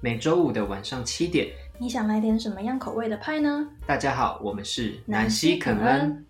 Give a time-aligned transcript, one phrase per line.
[0.00, 1.52] 每周五的晚上七点。
[1.80, 3.68] 你想来点什么样口味的派呢？
[3.84, 6.24] 大家好，我们是南希肯恩。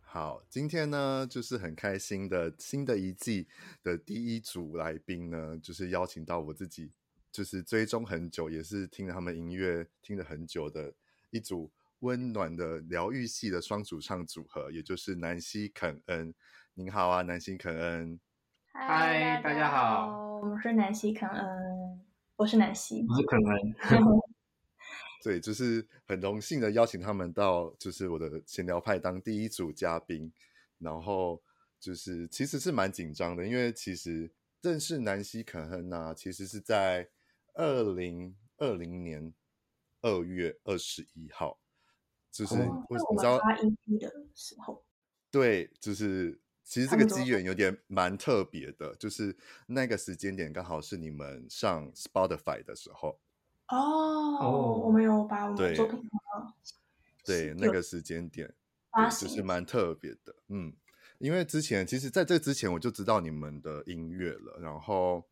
[0.00, 3.48] 好，今天呢，就是很开心的新的一季
[3.82, 6.92] 的第一组来宾呢，就是邀请到我自己，
[7.32, 10.94] 就是追踪很久，也是听了他们音乐听了很久的
[11.30, 16.32] 一组温暖的疗愈系的双主唱组合，也就是南希肯恩。
[16.74, 18.20] 您好啊，南希肯恩。
[18.72, 22.04] 嗨，大家好，我们是南希肯恩，
[22.36, 23.74] 我是南希，我是肯恩。
[25.22, 30.30] 对，就是很荣幸的邀请他们到，就是我的闲聊派当第一组嘉宾。
[30.76, 31.42] 然后
[31.80, 34.30] 就是其实是蛮紧张的，因为其实
[34.60, 37.08] 认识南希肯恩呢、啊，其实是在
[37.54, 39.32] 二零二零年
[40.02, 41.58] 二月二十一号，
[42.30, 44.84] 就是、哦、我你知道发 EP 的时候，
[45.30, 46.38] 对，就是。
[46.64, 49.36] 其实这个机缘有点蛮特别的，就是
[49.66, 53.20] 那个时间点刚好是你们上 Spotify 的时候
[53.68, 53.76] 哦。
[54.40, 56.10] 哦，我们有把我们作品
[57.24, 58.52] 对，对那个时间点，
[58.92, 60.34] 对就是蛮特别的。
[60.48, 60.74] 嗯，
[61.18, 65.22] 因为之前其实在这之前我就知道你们的音乐了，然后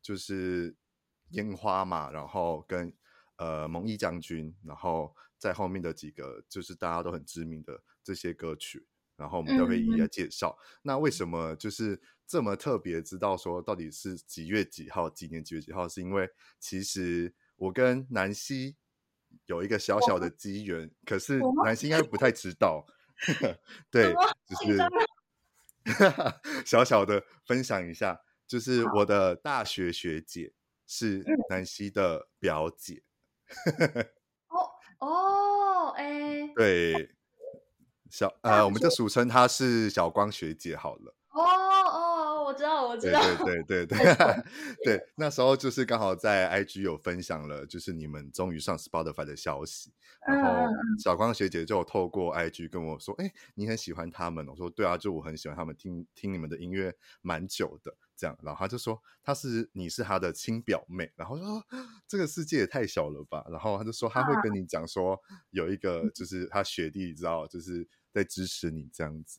[0.00, 0.74] 就是
[1.30, 2.92] 烟花嘛，然后跟
[3.36, 8.86] 呃蒙毅将军，然后在后面的几个就是大家都很知名的这些歌曲。
[9.18, 10.56] 然后我们都会一一来介绍。
[10.58, 13.02] 嗯、那为什么就是这么特别？
[13.02, 15.10] 知道说到底是几月几号？
[15.10, 15.88] 几年几月几号？
[15.88, 16.30] 是因为
[16.60, 18.76] 其实我跟南希
[19.46, 22.86] 有一个小小的机缘，可是南希应该不太知道。
[23.90, 24.78] 对，就是
[26.64, 30.54] 小小的分享一下，就是我的大学学姐
[30.86, 33.02] 是南希的表姐。
[34.48, 34.70] 哦
[35.04, 37.17] 哦，哎，对。
[38.10, 41.14] 小呃，我们就俗称她是小光学姐好了。
[41.30, 43.20] 哦哦，我知道，我知道。
[43.44, 44.44] 对对对对对，
[44.84, 49.92] 对，那时候就是刚好在 IG 有分享了，就是你们终于上 Spotify 的消息。
[50.26, 50.66] 然后
[50.98, 56.92] 小光学姐就有透过 IG 跟我说：“哎，你很喜欢他们。”我说：“对啊，就我很喜欢他们，听听你们的音乐
[57.22, 61.62] 蛮久的。”这样，然后他就说：“他是你是他的亲表妹。”然后说
[62.08, 65.18] ：“这个世界也太小了吧？”然后他就说：“他会跟你讲说，
[65.50, 67.86] 有一个就是他学弟，知道就是。”
[68.18, 69.38] 在支持你这样子，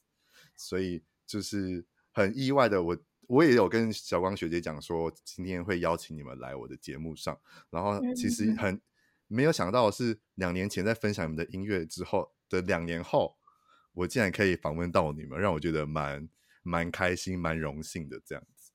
[0.56, 2.97] 所以就是很意外的，我
[3.28, 7.38] 我也有跟小光学姐讲说，今天会邀请你们来我的节目上，
[7.69, 8.79] 然后其实很
[9.28, 13.35] 没有想到的是，两年前在分享你们的音乐之后的两年后，
[13.94, 16.29] 我竟然可以访问到你们，让我觉得蛮
[16.63, 18.72] 蛮开心、蛮荣幸的这样子。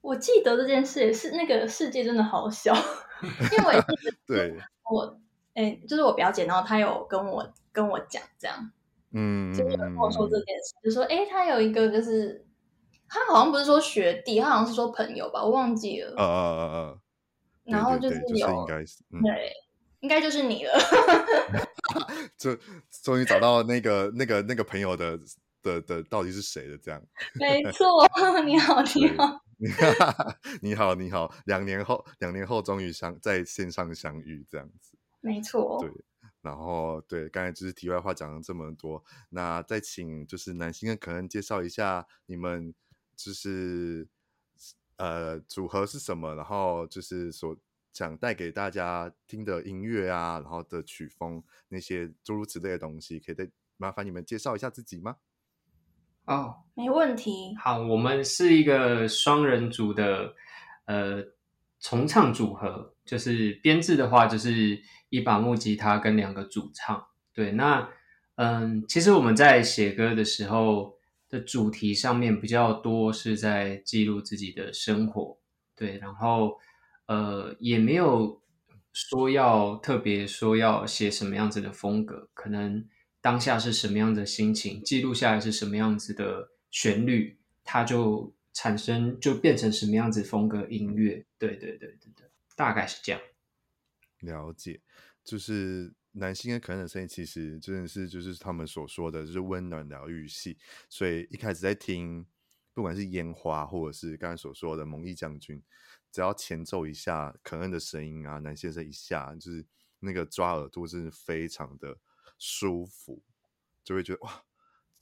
[0.00, 2.74] 我记得这件事也是那个世界真的好小，
[3.22, 4.58] 因为我也记得 对
[4.90, 5.18] 我
[5.54, 8.72] 哎，就是我表姐，然后她有跟我跟我讲这样。
[9.14, 12.44] 嗯，就是跟我说这件事，就说，哎，他有一个，就是
[13.08, 16.14] 他好像不是说学弟，他好像是说朋友吧，我忘记了。
[16.16, 16.94] 啊啊啊啊！
[17.64, 19.52] 然后就是有，应该是，对，
[20.00, 20.72] 应该就是你了。
[22.36, 22.54] 就
[23.02, 25.18] 终于找到那个那个那个朋友的
[25.62, 26.76] 的的到底是谁了？
[26.82, 27.00] 这样。
[27.34, 27.88] 没错，
[28.44, 29.40] 你好，你好，
[30.60, 34.98] 你好，你好，两年后，两年后终于相在线上相遇，这样子。
[35.20, 35.78] 没错。
[35.80, 35.90] 对。
[36.44, 42.74] 然后，对，刚才就是题外话讲了这么多，那再请就是南星跟可恩介绍一下你们
[43.16, 44.06] 就是
[44.98, 47.56] 呃组合是什么，然后就是所
[47.92, 55.16] 想带给大家听的音乐啊，然后的曲风那些诸如此类的东西，可以再麻烦你们介绍一下自己吗？
[56.26, 57.54] 哦，没问题。
[57.56, 60.34] 好，我们是一个双人组的
[60.86, 61.22] 呃
[61.84, 64.82] 重唱组合，就是编制的话就是。
[65.10, 67.00] 一把木吉他跟两个主唱，
[67.32, 67.88] 对，那
[68.34, 75.38] 嗯，其实我们在写歌的时候的主题上面比较多是在记录自己的生活，
[75.76, 76.58] 对，然后
[77.06, 78.42] 呃也没有
[78.92, 82.84] 说要特别说要写什么样子的风格，可能
[83.20, 93.20] 当下是什么样的心情，记录下来是什么样子的旋律，它就产生就变成什么样子风格音乐，对对对对对，大概是这样。
[94.20, 94.80] 了解，
[95.22, 100.56] 就是男性跟可恩的声音，其实真的是就是他们所说的，就是温暖疗愈系。
[100.88, 102.24] 所以一开始在听，
[102.72, 105.62] 不管是烟花，或者是刚才所说的蒙毅将军，
[106.10, 109.66] 只要前奏一下可恩的声音啊，男先生一下，就是
[109.98, 111.98] 那个抓耳朵，真的非常的
[112.38, 113.22] 舒服，
[113.82, 114.44] 就会觉得哇，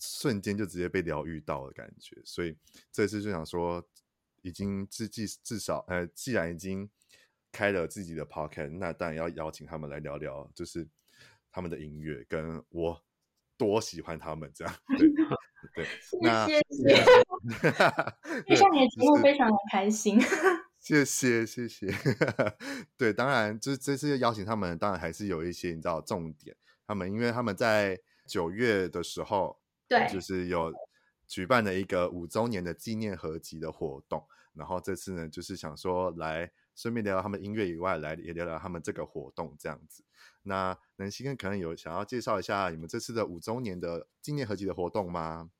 [0.03, 2.21] 瞬间就直接被疗愈到的感觉。
[2.25, 2.57] 所以
[2.91, 3.87] 这次就想说，
[4.43, 6.91] 已经至至至少，呃，既然已经。
[7.55, 10.89] 开了自己的 podcast，那当然要邀请他们来聊聊，就是
[11.51, 13.05] 他们的音乐，跟我
[13.59, 14.75] 多喜欢他们这样。
[14.97, 15.07] 对
[15.75, 16.25] 对， 谢谢。
[16.25, 16.47] 那
[18.47, 18.65] 谢谢。
[18.73, 20.19] 你的节目非常的开心。
[20.81, 21.95] 谢谢谢谢。
[22.97, 26.57] 对，当然，就是这次邀请他们，当然还是有一些你知道重点。
[26.87, 29.61] 他们因为他们在九月的时候，
[29.93, 30.73] 对，就是有
[31.27, 34.27] 举办了一个五周年的纪念合集的活动。
[34.55, 40.05] 然后这次呢，就是想说来顺便聊聊他们音乐以外，来也聊聊他们这个活动这样子。
[40.43, 45.51] 那南希跟可能有想要介绍一下你们这次的五周年的纪念合集的活动吗？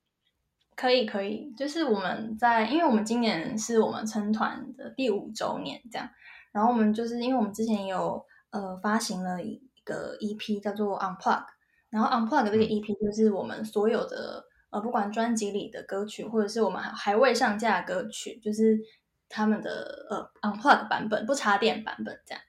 [0.75, 6.09] 可以，可以，就是我们在，因为我们今年是我们成团的第五周年，这样。
[6.51, 11.45] 然后我们就是因为我们之前有呃发行了一个 EP 叫做 Unplug，
[11.93, 18.81] 然后 Unplug 这个 EP 就是我们所有的呃不管专辑里的歌曲，或者是我们还还未上架的歌曲，就是
[19.29, 22.43] 他们的呃 Unplug 版本，不插电版本这样。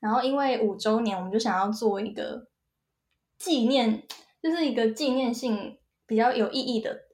[0.00, 2.48] 然后因为五周年，我们就想要做一个
[3.38, 4.02] 纪念，
[4.42, 7.04] 就是一个纪念性比较有意义的。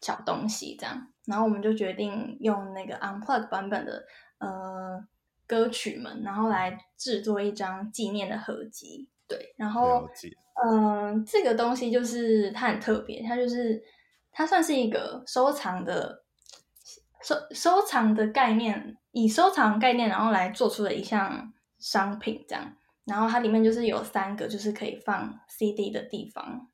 [0.00, 4.04] 小东西这样，然后我们就决定用那个 Unplugged 版本的
[4.36, 5.02] 呃
[5.46, 9.08] 歌曲们，然后来制作一张纪念的合集。
[9.26, 10.06] 对，然后
[10.62, 13.82] 嗯、呃，这个东西就是它很特别，它就是
[14.30, 16.22] 它算是一个收藏的
[17.22, 22.76] 收收藏的概念，以收藏概念然后来做出的一项商品这样。
[23.04, 26.68] 然后它里面就是有三个就是可以放 CD 的地方。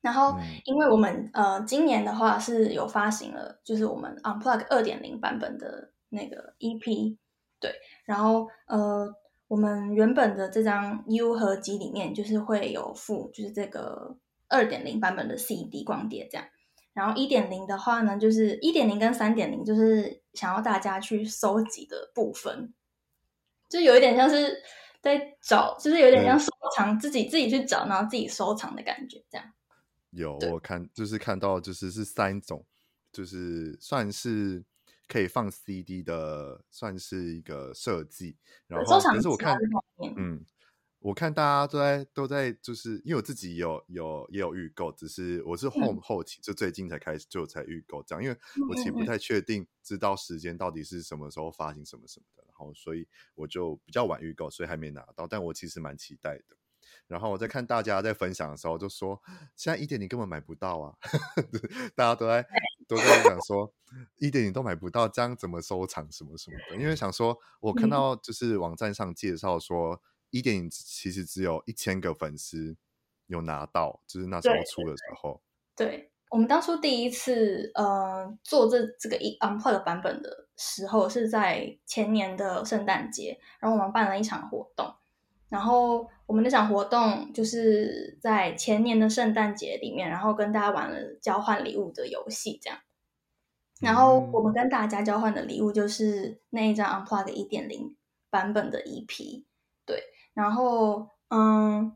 [0.00, 7.16] 然后，因为我们呃今年的话是有发行了，就是我们 Unplug 二点零版本的那个 EP，
[7.58, 7.72] 对。
[8.04, 9.12] 然后呃，
[9.48, 14.16] 我们原本的这张 U 合集里面就是会有附，就是这个
[14.48, 16.46] 二点零版本的 CD 光碟这样。
[16.92, 22.72] 然后一点零的话呢，就是一点零跟三点零，就是想要大家去收集的部分，
[23.68, 24.62] 就有一点像是
[25.02, 29.52] 在找，就是有点像收藏，自己自己去找，然后自己收藏的感觉这样。
[30.10, 32.64] 有我看，就是看到，就是是三种，
[33.12, 34.64] 就是算是
[35.08, 38.36] 可以放 CD 的，算是一个设计。
[38.66, 39.58] 然后，可是我看，
[40.16, 40.44] 嗯，
[40.98, 48.36] 我看大家都在都在，就是因为我自己有有也有预购，只是我是后、嗯、后期就最近才开始就才预购这样，因为
[48.68, 56.56] 我其实不太确定知道时间到底是什么时候发行什么什么的，然后所以我就比较晚预购，所以还没拿到，但我其实蛮期待的。
[57.08, 59.20] 然后我在看大家在分享的时候，就说
[59.54, 60.96] 现在一点零根本买不到啊！
[61.94, 62.44] 大家都在
[62.86, 63.72] 都在讲说
[64.18, 66.76] 一点零都买不到，这样怎么收藏什么什么的？
[66.76, 70.00] 因为想说，我看到就是网站上介绍说
[70.30, 72.76] 一点零其实只有一千个粉丝
[73.26, 75.40] 有拿到，就是那时候出的时候。
[75.74, 84.94] 对，对我们当初第一次呃做这这个一 Unplugged 版本的时候，是在前年的圣诞节，然后我们办了一场活动。
[85.48, 92.78] 然后我们那场活动就是在前年的圣诞节里面，然后跟大家玩了交换礼物的游戏，这样。
[93.80, 97.94] 然后我们跟大家交换的礼物就是那一张 Unplugged 一点零
[98.30, 99.44] 版本的 EP，
[99.84, 100.02] 对。
[100.34, 101.94] 然后嗯，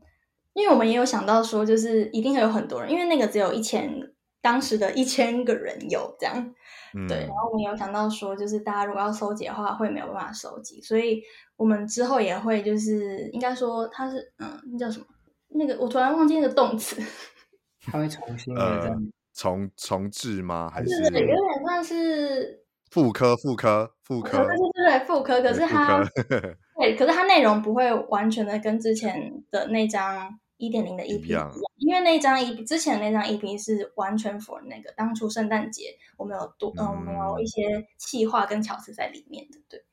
[0.53, 6.55] 因为我们也有想到说，就是一定会有很多人，因为那个只有一千，当时的一千个人有这样。
[6.93, 11.21] 嗯、对，然后我们有想到说，就是大家如果要收集的话，会没有办法收集，所以
[11.55, 15.05] 我们之后也会就是应该说它是嗯，那叫什么？
[15.49, 17.01] 那个我突然忘记那个动词，
[17.85, 18.95] 它会重新呃
[19.33, 20.69] 重重置吗？
[20.73, 26.03] 还是对，有点算是复刻复刻复刻，对对对复刻，可是它
[26.79, 30.39] 对，可是它内容不会完全的跟之前的那张。
[30.61, 39.83] 一点零的 EP，因为那张 EP 之前的那张 EP 是完全 for 那个当初圣诞节我们有多嗯，我们有一些气划跟巧思在里面的，对，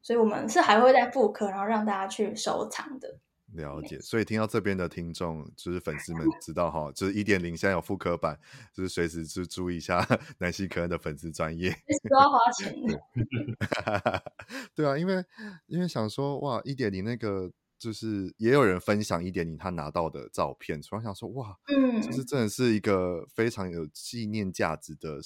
[0.00, 3.18] 所以我们是还会再复刻，然后让大家去收藏的。
[3.52, 8.38] 了解，所以听到这边的听众就是粉丝们知道哈，就是一点零现在有复刻版，
[8.72, 10.06] 就是随时去注意一下
[10.38, 11.70] 南希可恩的粉丝专业，
[12.08, 13.00] 都要花钱的。
[14.72, 15.24] 对啊，因为
[15.66, 17.50] 因为想说哇，一点零那个。
[17.80, 25.18] 就是也有人分享一点零他拿到的照片，突然想说哇，嗯，就是真的是一个非常有纪念价值的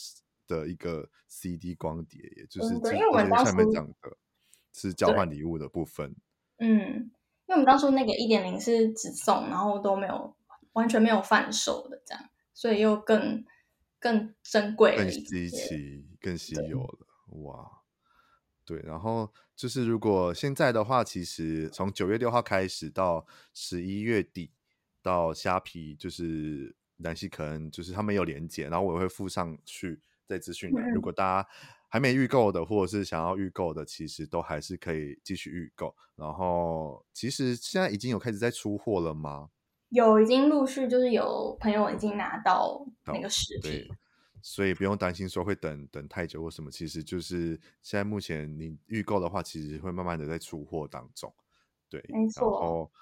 [0.47, 4.17] 的一个 CD 光碟，也就是因为我们下面讲的
[4.73, 6.15] 是交换礼物的部分，
[6.59, 7.11] 嗯，
[7.47, 10.37] 因为我们当初那个一点零是只送，然后都没有
[10.75, 13.45] 完全没有贩售的这样，所以又更
[13.99, 17.07] 更珍贵、更稀奇、更稀有了，
[17.43, 17.83] 哇。
[18.67, 24.51] 对，然后就是如果现在的话，其实从九月六号开始到十一月底，
[25.01, 30.93] 到虾皮就是南希可能就是他们有连结，然后我也会附上去在资讯栏。
[30.93, 31.49] 如果大家
[31.89, 35.95] 还没预购的，或者是想要预购的，其实都还是可以继续预购。
[36.17, 39.51] 然后其实现在已经有开始在出货了吗？
[39.91, 43.89] 有，已经陆续就是有朋友已经拿到那个实体。
[44.47, 46.71] 所以不用担心说会等等太久或什么。
[46.71, 51.35] 其实就是现在目前你预购的话，其实会慢慢的在出货当中。
[51.89, 52.61] 对，没错。
[52.61, 52.93] 然后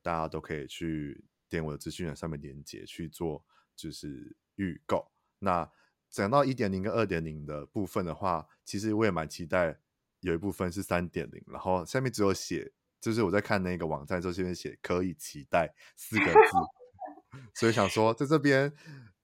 [0.00, 3.44] 大家都可以去点我的资讯栏上面连接去做，
[3.74, 5.10] 就是预购。
[5.40, 5.68] 那
[6.08, 9.76] 讲到一点零跟二点零的部分的话，其实我也蛮期待
[10.20, 18.72] 有一部分是三点零，然后下面只有写，就是我在看那个网站之后，这边写可以期待四个字， 所以想说在这边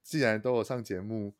[0.02, 1.37] 既然都有上节目，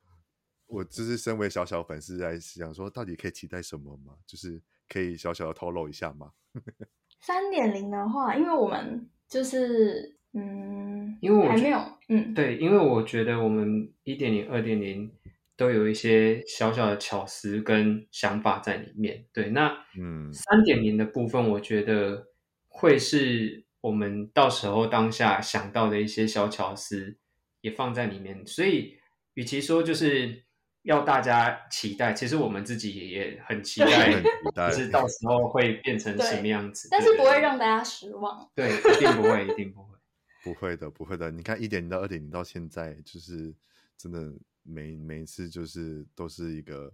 [0.69, 4.13] 我就是身为小小粉丝来想说，到底可以期待什么吗？
[4.25, 6.31] 就是可以小小的透露一下吗？
[7.21, 15.11] 三点零的话，因为我们就是嗯，因为我还没有嗯，对，因为我觉得我们一点零、二点零。
[15.59, 22.29] 都有一些小小的巧思跟想法在里面，对，那嗯，三点零的部分，我觉得
[22.69, 27.19] 会是我们到时候当下想到的一些小巧思
[27.61, 28.97] 也放在里面，所以
[29.35, 30.45] 与其说就是
[30.89, 34.21] 要大家期待，其实我们自己也很期待，
[34.71, 39.97] 就是到时候会变成什么样子，但是不会让大家失望，对，一定不会，一定不会，
[40.43, 43.55] 不会的，不会的，你看一点零到二点零到现在，就是
[43.97, 44.33] 真的。
[44.71, 46.93] 每每一次就是都是一个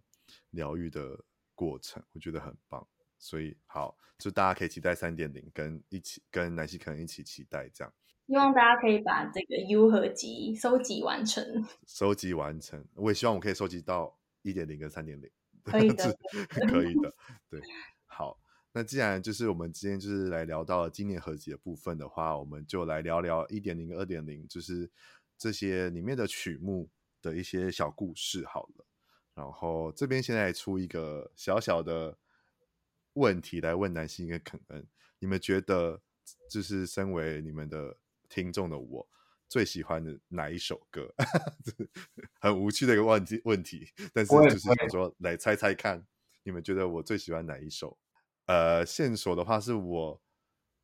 [0.51, 1.19] 疗愈的
[1.57, 2.87] 过程，我觉得很棒，
[3.19, 7.93] 所以好，就大家可以期待三点零，跟一起跟南希可能一起期待这样。
[8.27, 11.45] 希望大家可以把这个 U 合集收集完成，
[11.87, 12.85] 收集完成。
[12.95, 15.31] 我也希望我可以收集到一点零跟三点零，
[15.65, 16.17] 可以的，
[16.69, 17.15] 可以的。
[17.51, 17.61] 对，
[18.07, 18.39] 好，
[18.73, 24.91] 那既然就是我们今天就是来聊到了纪念合集的部分的话，我们就来聊聊一点零跟二点零，就是
[25.39, 26.91] 这些里面的曲目。
[27.23, 28.85] 的一些小故事好了，
[29.35, 32.19] 然后这边现在出一个小小的
[33.15, 34.87] 问题来问南希跟肯恩，
[35.21, 36.03] 你们觉得
[36.51, 37.97] 就是身为你们的
[38.35, 39.09] 听众的我
[39.49, 41.15] 最喜欢的哪一首歌？
[42.41, 46.05] 很无趣的一个问题问题，但是就是想说来猜猜看，
[46.43, 47.97] 你们觉得我最喜欢哪一首？
[48.47, 50.23] 呃，线索的话是我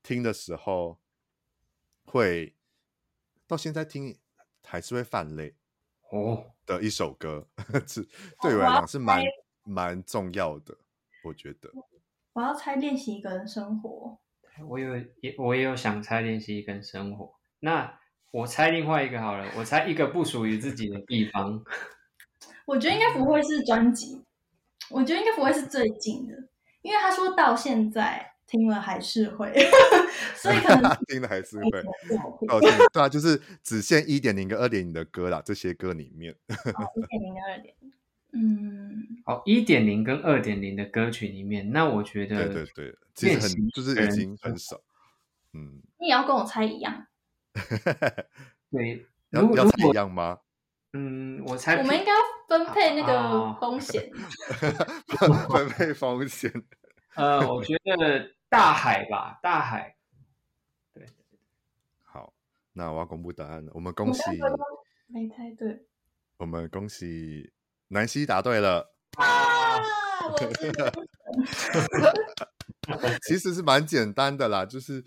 [0.01, 1.01] 听的时候
[2.05, 2.57] 会
[3.49, 4.17] 到现在听
[4.63, 5.57] 还是会泛泪。
[6.13, 7.49] 哦，的一首歌，
[7.85, 8.09] 是
[8.41, 9.25] 对我来讲是蛮
[9.65, 10.79] 蛮重要的，
[11.25, 11.69] 我觉得。
[12.33, 14.21] 我要猜练习一个人生活。
[14.69, 17.40] 我有也我也有想猜练习一个人生活。
[17.61, 17.99] 那
[18.31, 21.63] 我猜另外一个好了，我猜一个不属于自己的地方。
[22.67, 24.23] 我觉得应该不会是专辑，
[24.91, 26.35] 我觉得应该不会是最近的，
[26.83, 28.27] 因为他说到现在。
[28.51, 29.55] 听了还是会，
[30.35, 31.71] 所以可能 听了还是会。
[32.49, 32.59] 哦，
[32.93, 36.35] 对啊，就是只限一点零跟二点零的歌啦，这些歌里面。
[36.49, 37.93] 一点零跟二点零，
[38.33, 39.23] 嗯。
[39.25, 44.81] 好，一点零跟二点零的歌曲里面，那我觉得，对对对，其实很就是已经很少。
[45.53, 47.07] 嗯，你也要跟我猜一样。
[48.71, 50.39] 对，要要猜一样吗？
[50.93, 51.77] 嗯，我猜。
[51.77, 54.11] 我们应该要分配那个风险。
[55.49, 56.53] 分配风险。
[57.17, 58.35] 呃，我觉得。
[58.51, 59.95] 大海吧，大海。
[60.93, 61.07] 对，
[62.03, 62.35] 好，
[62.73, 63.71] 那我要公布答案了。
[63.73, 64.23] 我们恭喜，
[65.07, 65.87] 没猜对。
[66.39, 67.53] 我们恭喜
[67.87, 68.93] 南希答对了。
[69.19, 69.79] 啊！
[72.89, 75.05] 我其实是蛮简单的啦，就是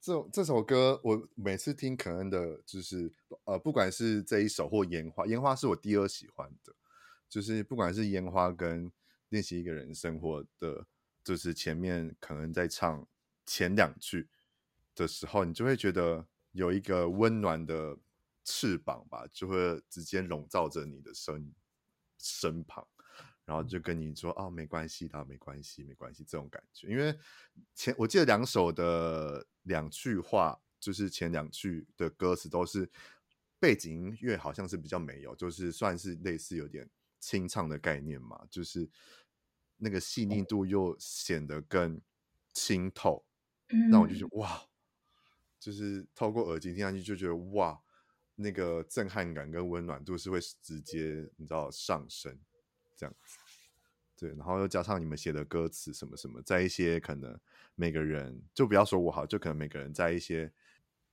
[0.00, 3.12] 这这首歌，我每次听肯恩的，就是
[3.44, 6.74] 呃，不管是这一首或烟花，烟花是我第二喜欢的，
[7.28, 8.90] 就是不管是烟花跟
[9.28, 10.86] 练习一个人生活的。
[11.22, 13.06] 就是前面可能在唱
[13.44, 14.26] 前两句
[14.94, 17.94] 的时候，你就会觉得有一个温暖的
[18.42, 21.52] 翅膀吧，就会直接笼罩着你的身
[22.18, 22.88] 身旁，
[23.50, 26.86] 然后就跟你说：“哦，没关系的，没关系，没关系。”这种感觉。
[26.86, 27.18] 因为
[27.74, 32.88] 前我记得两首的两句话，就是前两句的歌词都是
[33.58, 36.88] 背景音乐，好像是比较没有，就是算是类似有点
[37.18, 38.88] 清唱的概念嘛，就是。
[39.82, 41.98] 那个细腻度又显得更
[42.52, 43.24] 清透，
[43.90, 44.62] 那、嗯、我就觉得哇，
[45.58, 47.80] 就是透过耳机听上去就觉得哇，
[48.34, 52.38] 那个震撼感跟温暖度是会直接你知道上升
[52.94, 53.38] 这样子，
[54.20, 57.40] 对，然后又加上你们写的歌词什么什么，在一些可能
[57.74, 60.52] 每个人就不要说我好，就可能每个人在一些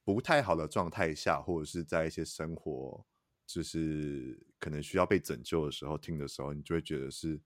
[0.03, 3.05] 不太好的状态下，或者是在一些生活
[3.45, 7.39] 就是可能需要被拯救的时候听的时候，你就会觉得是。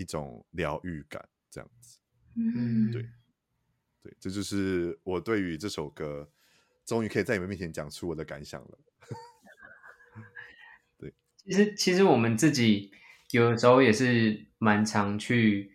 [0.00, 1.98] 一种疗愈感，这样子，
[2.36, 3.02] 嗯，对，
[4.00, 6.30] 对，这就是我对于这首歌，
[6.84, 8.78] 终于可以在你们面前讲出我的感想了。
[10.96, 12.92] 对，其实其实我们自己
[13.30, 15.72] 有的时候也是蛮常去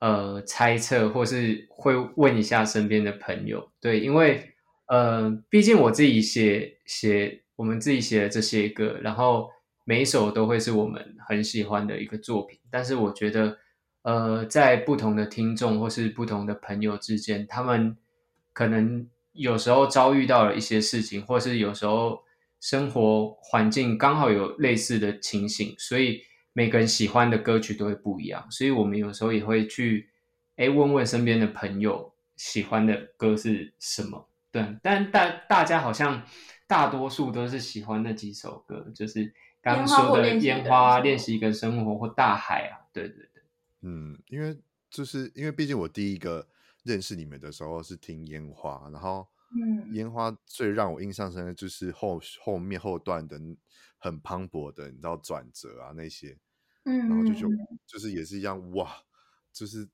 [0.00, 4.52] 呃猜测，或是会问一下身边的朋友，对，因为
[4.86, 9.48] 呃，毕竟我自己写写我们自己写的这些歌，然后
[9.84, 12.58] 每一首都会是我们很喜欢的一个作品。
[12.70, 13.56] 但是我觉得，
[14.02, 17.96] 呃，在不同的听众或是不同的朋友之间，他们
[18.52, 22.22] 可能有时候遭遇到了一些事情，或是有时候
[22.60, 26.22] 生活环境刚好有类似的情形，所以
[26.52, 28.50] 每个人喜欢的歌曲都会不一样。
[28.50, 30.10] 所以我们有时候也会去，
[30.56, 34.28] 哎，问问身边的朋友喜欢的歌是什么。
[34.50, 36.22] 对，但大大家好像
[36.66, 39.32] 大多数都是喜欢那几首歌，就是
[39.62, 42.84] 刚刚说的《烟花练习一个生活》或《大海》啊。
[42.92, 43.42] 对对对，
[43.80, 44.54] 嗯，因为
[44.90, 46.46] 就是因为毕竟我第一个
[46.82, 53.40] 认识你们的时候是听《烟花》，然后嗯，《烟花》最让我印象深的就是后后面后段的
[53.98, 56.38] 很磅礴的，你知道转折啊那些，
[56.84, 57.48] 嗯，然后就就
[57.86, 58.90] 就是也是一样哇，
[59.52, 59.88] 就是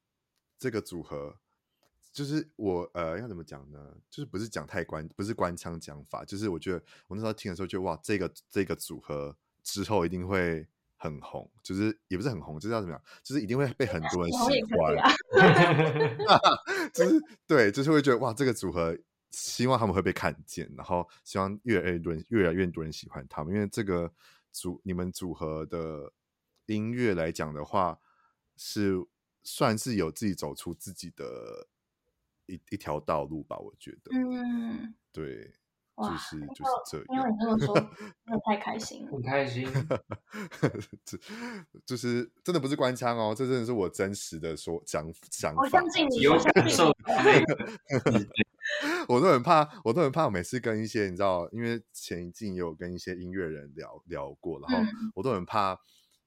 [0.58, 1.38] 这个组合。
[2.10, 3.94] 就是我呃要怎么讲呢？
[4.10, 6.24] 就是不是讲太官，不是官腔讲法。
[6.24, 11.48] 就是我觉得我那时候听的时候就，就哇，这个这个组合之后一定会很红。
[11.62, 13.02] 就是也不是很红，就是要怎么样？
[13.22, 14.96] 就是一定会被很多人 喜欢。
[14.96, 16.40] 啊、
[16.92, 18.98] 就是对，就是会觉得哇，这个组合
[19.30, 23.54] 希望他们会被看见，然后希望越来越多人越来越多人喜欢他们。
[23.54, 24.12] 因为这个
[24.52, 26.12] 组你们组合的
[26.66, 27.98] 音乐来讲的话，
[28.56, 28.94] 是
[29.42, 31.68] 算是有自己走出自己的。
[32.50, 35.52] 一一条道路吧，我觉得，嗯，对，
[35.98, 37.06] 就是就是这样。
[37.10, 39.68] 因为你这么说，真的太开心了，很开心。
[41.04, 41.18] 这
[41.84, 45.60] 就是真的不是官腔哦，这真的是我真实的说讲想法。
[45.60, 46.90] 我相信你有感受。
[49.08, 50.24] 我都很怕，我都很怕。
[50.24, 55.76] 我每次跟一些你知道，因为前一季也有跟一些音乐人聊聊过，然后我都很怕，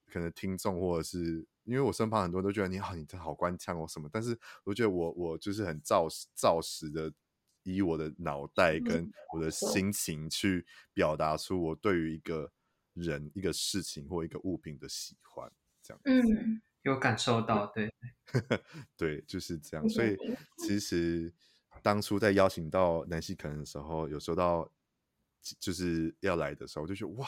[0.08, 1.48] 可能听众或者是。
[1.64, 7.14] 因为我身旁很多人都觉得你好，你这好官腔哦什么，但是我觉得我我就是很照实照实的，
[7.62, 12.52] 以我的脑袋跟我的心情去表达出我对于一个
[12.94, 15.50] 人、一个事情或一个物品的喜欢，
[15.84, 16.02] 这样。
[16.06, 17.94] 嗯，有感受到，对，
[18.98, 19.88] 对，就是这样。
[19.88, 20.18] 所以
[20.58, 21.32] 其实
[21.82, 24.70] 当初在邀请到南希肯的时候，有收到
[25.60, 27.28] 就是要来的时候，我就觉得哇，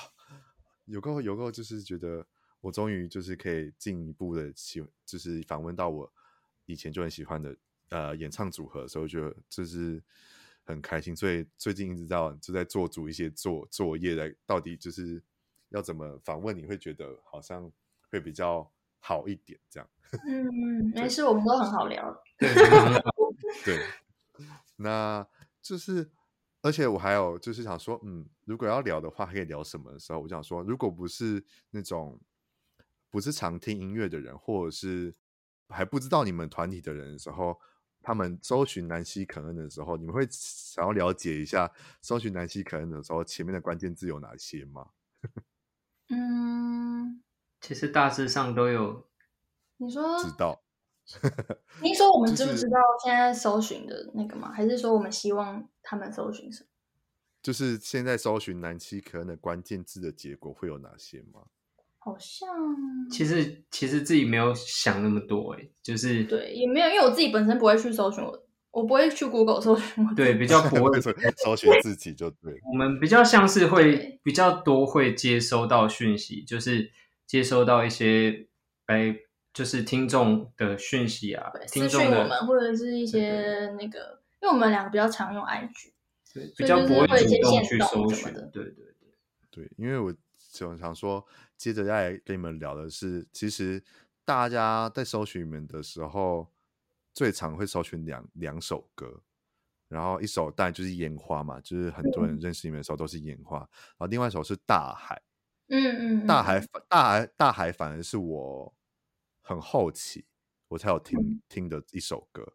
[0.85, 2.25] 有够有够，就是觉得。
[2.63, 6.09] 我终于就是可以进一步的喜，就是访问到我
[6.65, 7.53] 以前就很喜欢的
[7.89, 10.01] 呃演唱组合的时候，就就是
[10.63, 11.13] 很开心。
[11.13, 15.21] 所以最近一直到就在做足一些作作业来，到底就是
[15.71, 17.69] 要怎么访问你会觉得好像
[18.09, 18.65] 会比较
[18.97, 19.89] 好一点这样。
[20.25, 22.23] 嗯，没事，我们都很好聊。
[23.65, 23.77] 对，
[24.75, 25.27] 那
[25.61, 26.11] 就是
[26.61, 32.19] 而且我还有就是想说，嗯，如果要聊的话，可以聊什么的时候，我想说，如果不是那种。
[33.09, 35.15] 不是常听音乐的人，或者是
[35.69, 37.55] 还不知道你们团体的人的时候，
[38.01, 44.89] 他们搜寻南希肯恩的时候，你们会想要了解一下搜寻南希肯恩的时候前面的关键字有哪些吗？
[46.09, 47.21] 嗯，
[47.61, 49.07] 其实大致上都有。
[49.77, 50.62] 你说知道？
[51.81, 54.51] 你说我们知不知道现在搜寻的那个吗？
[54.51, 56.69] 还是说我们希望他们搜寻什么？
[57.41, 61.41] 就是现在搜寻南七可能的关键字的结果会有哪些吗？
[61.99, 62.49] 好像
[63.09, 70.99] 其实其实自己没有想那么多哎，就是对，也没有，因为我自己本身不会去搜寻我，我不会去 Google 搜寻，对，比较不会
[71.43, 72.59] 搜寻自己就对。
[72.71, 76.91] 我们比较像是会比较多会接收到讯息，就是
[77.25, 78.47] 接收到一些
[78.87, 79.15] 哎，
[79.53, 85.91] 就是听众的讯息啊，听众我们或者是一些那个，因为我们两个比较常用 IG，
[86.33, 88.85] 对，比较不会主动去搜寻的，对对对
[89.51, 90.13] 对，因为我
[90.51, 91.25] 就想说。
[91.55, 93.81] 接着再来跟你们聊的是，其实
[94.25, 96.45] 大家在搜寻你们的时候，
[97.13, 99.21] 最常会搜寻两两首歌，
[99.87, 105.15] 然后一首当然就是《烟花》嘛，就是很多人认识你们的时候都是《烟花》，然后另外一首是《大海》。
[105.69, 108.73] 嗯嗯，大海，大海，大海，反而是我
[109.53, 110.25] 很好奇
[110.67, 112.53] 我才有听听的一首歌，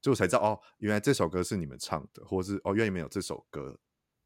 [0.00, 3.78] 就我才知道哦，原来这首歌是你们唱的，或者是哦，原来你们有这首歌。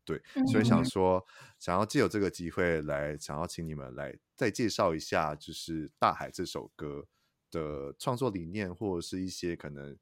[0.06, 1.24] 对，所以想说，
[1.58, 7.06] 想要借有这个机会来，想要请你们来再介绍一下，就是《大海》这首歌
[7.50, 9.96] 的创作理念，或者是一些可能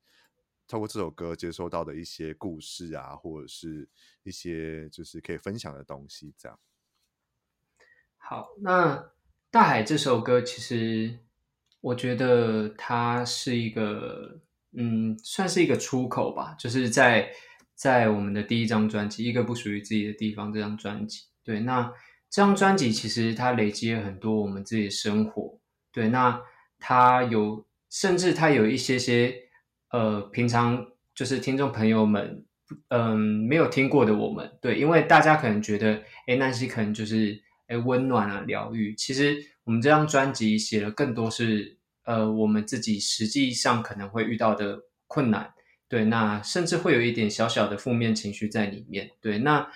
[0.66, 3.88] 透过这首歌接收到的一些故事啊，或者是
[4.24, 6.58] 一些就是可以分享的东西，这样。
[8.16, 8.96] 好，那
[9.52, 11.20] 《大海》这首歌，其实
[11.82, 14.40] 我觉得它是一个，
[14.74, 17.30] 嗯，算是一个出口吧，就是在。
[17.74, 21.92] 在我们的第一张专辑《一个不属于自己的地方》这张专辑，对，那
[22.30, 25.58] 这张专辑其实它累积了很多我们自己的生活，
[25.90, 26.40] 对，那
[26.78, 29.34] 它有，甚至它有一些些，
[29.90, 32.44] 呃，平常就是听众朋友们，
[32.90, 37.42] 嗯、呃，没有听过的我们，对，因为大家可能觉得，诶，南西可能就是，
[37.78, 38.94] 温暖啊疗愈。
[38.94, 45.52] 其实我们这张专辑写了更多是呃我们自己实际上可能会遇到的困难，
[45.88, 49.70] 对，那甚至会有一点小小的负面情绪在里面，对，那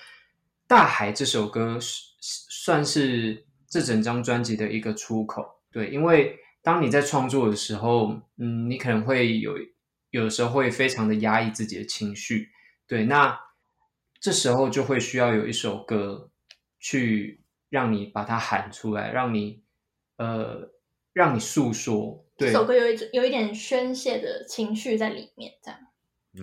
[0.66, 1.78] 大海这首歌
[2.20, 9.56] 算是这整张专辑的一个出口，对，因为当你在创作的时候，嗯，你可能会有
[10.10, 12.48] 有时候会非常的压抑自己的情绪，
[12.88, 13.38] 对，那
[14.18, 16.30] 这时候就会需要有一首歌
[16.80, 19.62] 去让你把它喊出来，让你
[20.16, 20.70] 呃
[21.12, 25.80] 让你诉说，对，这首歌有一有一点宣泄的情绪在里面，这样。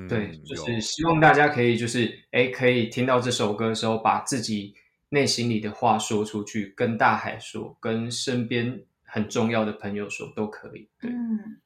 [0.09, 4.73] 对，就是希望大家可以，就是哎，可以听到这首歌的时候，把自己
[5.09, 10.89] 内心里的话说出去，跟大海说，跟身边很重要的朋友说，都可以。
[10.99, 11.61] 对，嗯，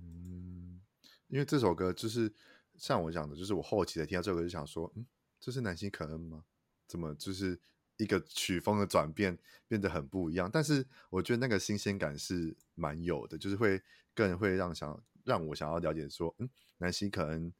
[0.00, 0.80] 嗯，
[1.28, 2.32] 因为这首歌就是
[2.78, 5.04] 像我讲的，就是我后期的听到这首歌就想说，嗯，
[5.38, 6.44] 这是南希可恩吗？
[6.86, 7.60] 怎么就是
[7.96, 10.50] 一个曲风的转变变得很不一样？
[10.52, 13.82] 但是我觉得那个新鲜感是蛮有的，就是会
[14.14, 17.52] 更会让想让我想要了解说，嗯，南希可能。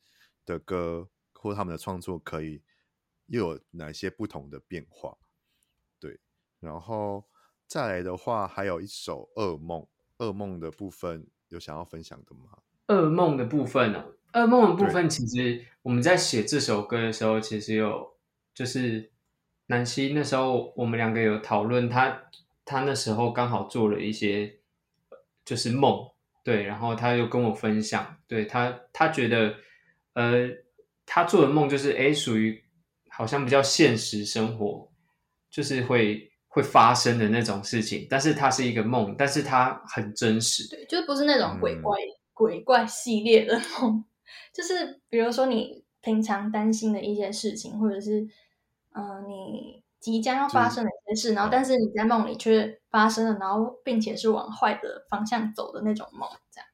[0.46, 2.62] 的歌或他们的创作可以
[3.27, 5.18] 又有哪些不同的变化？
[5.99, 6.20] 对，
[6.61, 7.25] 然后
[7.66, 9.85] 再来的话，还有一首《噩梦》，
[10.25, 12.62] 噩梦的部分有想要分享的吗？
[12.87, 13.99] 噩梦的部分呢、
[14.31, 14.40] 啊？
[14.40, 18.16] 噩梦的部分，其实我们在写这首歌的时候，其实有
[18.55, 19.11] 就是
[19.67, 22.23] 南希那时候我们两个有讨论，他
[22.65, 24.59] 他那时候刚好做了一些
[25.45, 26.11] 就是梦，
[26.43, 29.55] 对，然后他又跟我分享，对他他觉得。
[30.19, 30.49] 呃，
[31.05, 32.65] 他做的梦就是哎，属于
[33.11, 34.91] 好像比较现实生活，
[35.51, 38.07] 就是会会发生的那种事情。
[38.09, 40.67] 但是它是一个梦，但是它很真实。
[40.71, 44.03] 对，就不是那种鬼怪、嗯、鬼怪系列的梦，
[44.55, 48.27] 就是比如说你平常担心的一些事情，或者是
[48.97, 56.69] 嗯、呃，你即将要发生的一些事，然后但是你在梦里却发生了，然后并且是往坏的方向走的那种梦，这样。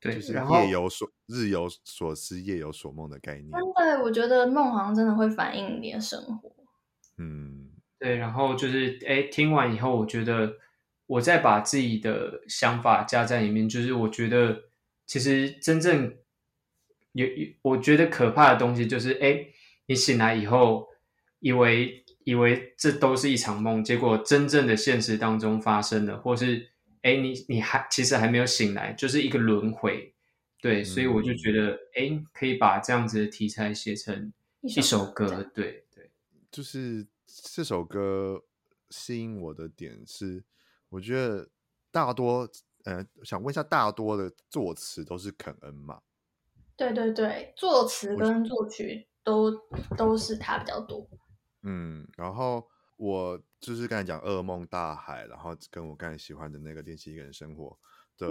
[0.00, 3.50] 对，就是夜有所日有所思，夜有所梦的概念。
[3.50, 6.50] 真的，我觉得梦好像真的会反映你的生活。
[7.18, 8.16] 嗯，对。
[8.16, 10.54] 然后就是，哎，听完以后，我觉得
[11.06, 14.62] 我再把自己的想法加在里面，就是我觉得
[15.04, 16.16] 其实真正
[17.12, 17.26] 有，
[17.60, 19.48] 我觉得可怕的东西就是，哎，
[19.84, 20.88] 你醒来以后，
[21.40, 26.68] 以为以为这都是一场梦，结果真正的现实当中发生了，或是。
[27.02, 30.14] 哎，你你还其实还没有醒来，就是一个轮回，
[30.60, 36.10] 对，嗯、所以我就觉得，哎，可以把这样子的题材写成一首歌，对对，对
[36.52, 38.44] 就是这首歌
[38.90, 40.44] 吸引我的点是，
[40.90, 41.48] 我觉得
[41.90, 42.46] 大多，
[42.84, 46.02] 呃，想问一下，大多的作词都是肯恩嘛？
[46.76, 49.50] 对对对，作词跟作曲都
[49.96, 51.08] 都是他比较多。
[51.62, 52.68] 嗯，然后。
[53.02, 57.74] 我就是刚才讲噩梦大海，然后跟我刚才喜欢的那个练习一个人生活
[58.18, 58.28] 的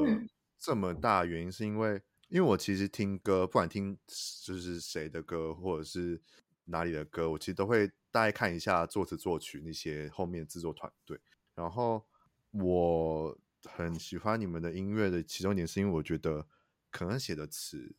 [0.59, 3.97] 这么大原因，是因为因为我其实听歌，不管听
[4.45, 6.21] 就是谁的歌或者是
[6.65, 11.19] 哪里的歌，我其实都会大概看一下作词作曲那些后面制作团队。
[11.55, 12.05] 然后
[12.51, 16.45] 我很喜欢你们的音乐的其中一点，是因为我觉得
[16.91, 17.95] 可能写的词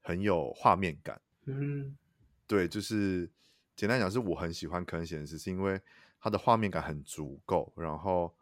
[0.00, 1.20] 很有画面感。
[1.44, 1.98] 嗯，
[2.46, 3.30] 对，就是。
[3.78, 5.80] 简单讲，是我很喜欢可能显示，是因为
[6.18, 8.36] 它的画面感很足够，然后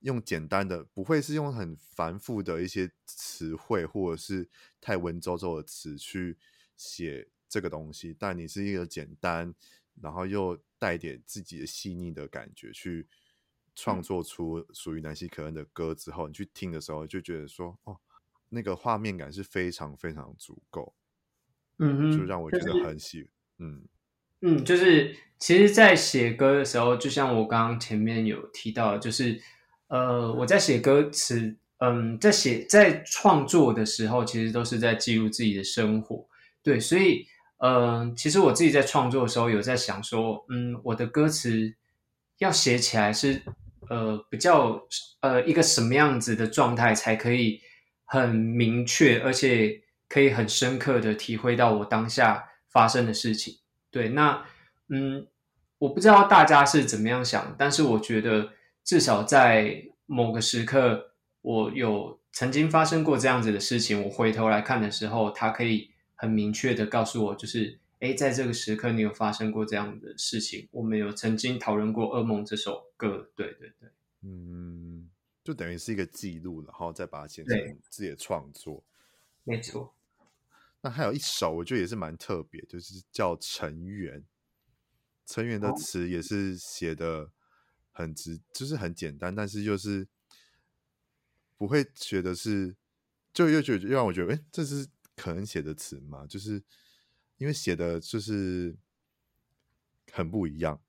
[0.00, 4.48] 用简单的，不会是用很繁复的一些词汇或者是
[4.80, 6.38] 太文绉绉的词去
[6.74, 9.54] 写这个东西，但你是一个简单，
[10.00, 13.06] 然后又带点自己的细腻的感觉去
[13.74, 18.00] 创作出属于南希可恩的歌之后，你去听的时候就觉得说，哦，
[18.48, 20.94] 那个画面感是非常非常足够，
[21.76, 23.86] 嗯，就让我觉得很喜，嗯。
[24.40, 29.40] 嗯，就是其实，在写歌的时候，就像我刚刚前面有提到，就是
[29.88, 36.26] 呃，我在写歌词，嗯，在写在创作的时候，其实都是在记录自己的生活，
[36.62, 37.26] 对，所以，
[37.58, 41.74] 嗯、其实我自己在创作的时候，有在想说，嗯，我的歌词
[42.38, 43.42] 要写起来是
[43.88, 44.80] 呃比较
[45.20, 47.60] 呃一个什么样子的状态，才可以
[48.04, 53.54] 很明确，而且可以很深刻的体会到我当下发生的事情。
[53.90, 54.44] 对，那
[54.88, 55.26] 嗯，
[55.78, 58.52] 我不知道大家是怎么样想，但是我觉得
[58.84, 73.88] 至少在某个时刻，我有曾经发生过这样子的事情，我回头来看的时候，它可以很明确的告诉我，就是哎，在这个时刻你有发生过这样的事情，我们有曾经讨论过《噩梦》这首歌，对对对，
[74.22, 75.08] 嗯，
[75.42, 77.56] 就等于是一个记录，然后再把它写成
[77.88, 78.82] 自己的创作，
[79.44, 79.94] 没错。
[80.80, 84.20] 那还有一首，我觉得也是蛮特别，就是叫《尘缘》。
[85.26, 87.30] 尘缘的词也是写的
[87.92, 90.08] 很直，就是很简单，但是就是
[91.56, 92.74] 不会觉得是，
[93.32, 96.24] 就又觉得又让我觉得，哎，这是可能写的词嘛？
[96.26, 96.62] 就是
[97.36, 98.74] 因为写的就是
[100.12, 100.80] 很不一样。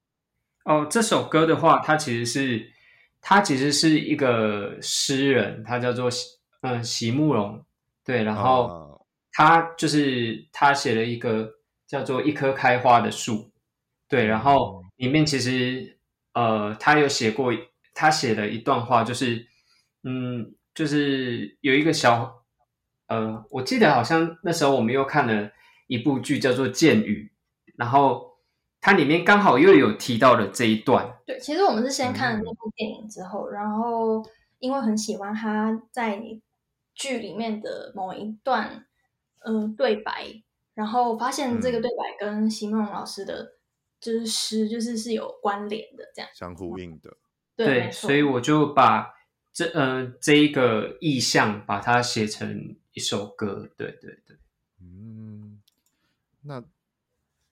[0.64, 2.72] 哦，这首歌的话，它其实是，
[3.20, 6.10] 它其实是一个诗人，他叫做
[6.62, 7.66] 嗯席慕容，
[8.06, 8.99] 对，然后
[9.32, 11.50] 他就是他写了一个
[11.88, 13.52] 叫做一棵开花的树，
[14.08, 15.98] 对，然后里面其实
[16.34, 17.52] 呃，他有写过，
[17.94, 19.48] 他写了一段话，就是
[20.04, 22.44] 嗯，就是有一个小
[23.08, 25.52] 呃，我记得好像那时候我们又看了
[25.88, 27.32] 一部剧叫做《剑雨》，
[27.76, 28.28] 然后。
[28.82, 31.06] 它里面刚好又有提到了这一段。
[31.26, 34.26] 对，其实我们是先看了那部电影之后，嗯、然后
[34.60, 36.18] 因为很喜欢他在
[36.96, 38.86] 剧里面的某一段
[39.40, 43.56] 嗯、呃、对白，然后发现这个对白跟席慕蓉老师的
[44.00, 47.18] 就是诗就是是有关联的，这样相呼应的。
[47.56, 49.14] 对，对所以我就把
[49.52, 53.70] 这呃这一个意象把它写成一首歌。
[53.78, 54.38] 对对对，
[54.82, 55.62] 嗯，
[56.42, 56.64] 那。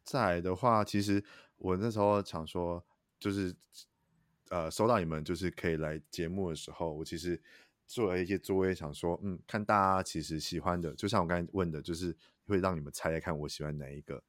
[0.10, 1.22] 再来的话，其实
[1.58, 2.82] 我那时候想说，
[3.20, 3.54] 就是
[4.48, 7.38] 呃，收到你们就是可以来节目的时候，我其实
[7.88, 14.24] 做了一些作业，想说，嗯，看大家其实喜欢的，就像我刚才问的，就是会让你们猜猜看我喜欢哪一个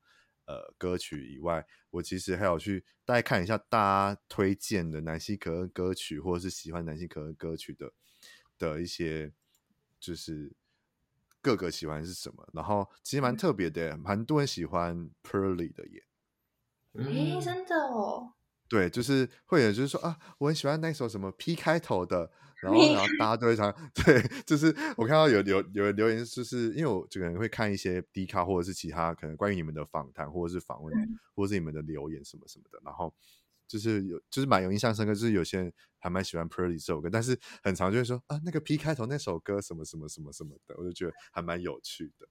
[0.47, 7.93] 呃歌曲以外，我其实还有去大概看一下大家推荐的南希可恩歌曲，或者是喜欢南希可恩歌曲的
[8.57, 9.33] 的一些
[10.01, 10.53] 就是。
[11.41, 12.47] 各个喜欢是什么？
[12.53, 16.03] 然后其实蛮特别的，蛮多人喜欢 Pearly 的耶。
[16.95, 18.35] 诶，真的哦。
[18.69, 23.75] 对，就是会有就是说啊，我很喜欢那首什么 P 开头的，然后然后大家都会唱。
[23.95, 33.15] 对，就是我看到有有有人留言，就是因为我这个人会看一些 D 卡或者是其他可能关于你们的访谈或者是访问，嗯、或者是你们的留言什么什么的，然后。
[33.69, 35.13] 就是有，就是蛮有印象深刻。
[35.13, 42.27] 就是有些人还蛮喜欢 Pearly 这首歌，但是很常就会说啊，那个 P 开头那首歌什么什么什么什么的，我就觉得还蛮有趣的。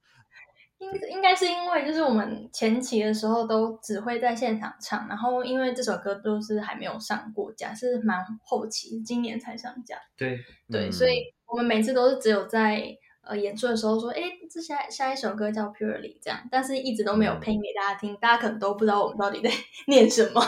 [0.79, 9.97] 应应该是因为就是我们前期的时候都只会在现场唱，然后因为这首歌都是还没有上过架，是蛮后期，今年才上架。
[10.15, 10.39] 对
[10.71, 12.97] 对，所以我们每次都是只有在。
[13.29, 19.49] 呃，演出的时候说，哎，这下下一首歌叫 Purely 这样，但是一直都没有配给大家听，大家可能都不知道我们到底在
[19.87, 20.41] 念什么。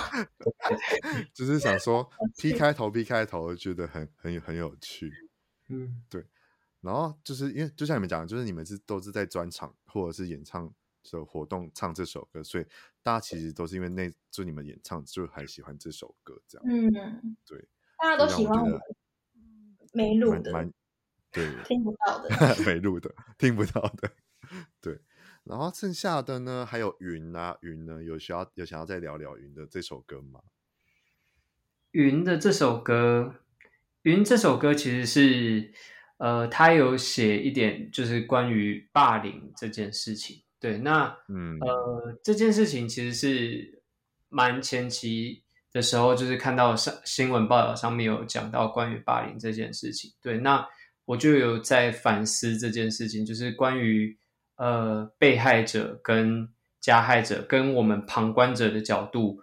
[1.33, 5.11] 就是想说 P 开头 P 开头，觉得很很很有趣。
[5.67, 6.23] 嗯，对。
[6.81, 10.73] 然后就是因为就像你们讲的，就是你们是都是在专场或者是演唱
[11.11, 12.65] 的活动唱这首歌，所以
[13.01, 16.67] 大家其实都是因为那就你们演唱就还喜欢这首歌这样。
[16.67, 17.67] 嗯，对。
[17.97, 18.79] 大家都喜欢我们
[19.93, 20.51] 没录的。
[21.31, 22.29] 对，听不到的，
[22.65, 24.11] 没录的，听不到的，
[24.81, 24.99] 对。
[25.43, 30.41] 然后剩下的呢，还有云啊，云呢，有需要有想要再聊聊云的这首歌吗？
[31.91, 33.35] 云的这首歌，
[34.01, 35.71] 云这首歌其实是，
[36.19, 40.41] 呃，他有写一点，就是关于霸凌这件事情。
[40.59, 43.81] 对，那，嗯，呃，这件事情其实是
[44.29, 50.11] 蛮前期的时候，就是看到上新闻报道上面有讲到关于霸凌这件事情。
[50.21, 50.65] 对，那。
[51.05, 54.15] 我就有在反思这件事情，就是关于
[54.57, 56.47] 呃被害者跟
[56.79, 59.41] 加害者跟我们旁观者的角度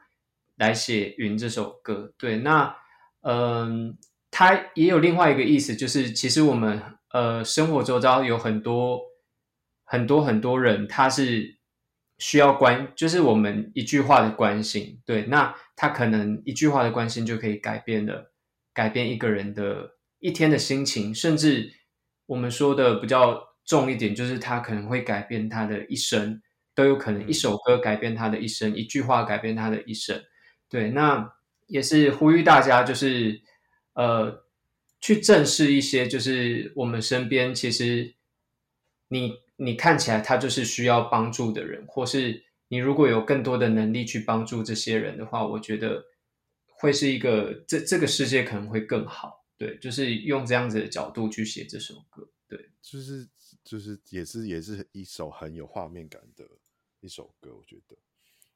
[0.54, 2.14] 来写《云》这首歌。
[2.16, 2.72] 对，那
[3.22, 3.94] 嗯、呃，
[4.38, 6.83] 它也有另外一个意思，就是其实我们
[7.14, 9.01] 呃生活周遭有很多
[9.83, 11.57] 很多很多人，他是
[12.18, 15.01] 需要关，就是我们一句话的关心。
[15.07, 18.35] 对，那他可能一句话的关心就可以改变了，
[18.75, 19.96] 改变一个人的。
[20.18, 21.70] 一天的心情，甚至
[22.27, 26.42] 我们说的比较重一点，就是他可能会改变他的一生，
[26.75, 27.27] 都有可能。
[27.27, 30.20] 一首歌改变他的一生，一句话改变他的一生。
[30.68, 31.27] 对，那
[31.66, 33.40] 也是呼吁大家，就是
[33.96, 34.44] 呃，
[35.00, 38.14] 去正视一些，就是我们身边其实
[39.09, 46.04] 你你看起来他就是需要帮助的人，或是你如果有更多的能力去帮助这些人的话，我觉得
[46.66, 49.44] 会是一个这这个世界可能会更好。
[49.59, 53.26] 对，就是用这样子的角度去写这首歌，对，就是
[53.64, 56.44] 就是也是也是一首很有画面感的
[57.00, 57.96] 一首歌，我觉得。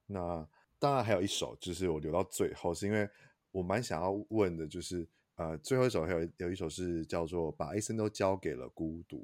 [0.06, 0.46] 那
[0.78, 3.08] 当然还有一首，就是我留到最后，是因为
[3.50, 5.08] 我蛮想要问的，就是
[5.40, 9.18] 呃，最后一首还有有一首是叫做《把一生都交给了孤独》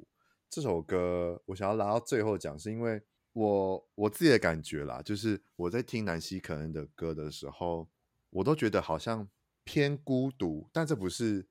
[0.49, 2.99] 这首歌，我想要拉到最后讲，是因为
[3.33, 7.87] 我我自己的感觉啦，就是我在听南希可恩的歌的时候，
[8.31, 9.29] 我都觉得好像
[9.63, 11.47] 偏孤独，但这不是。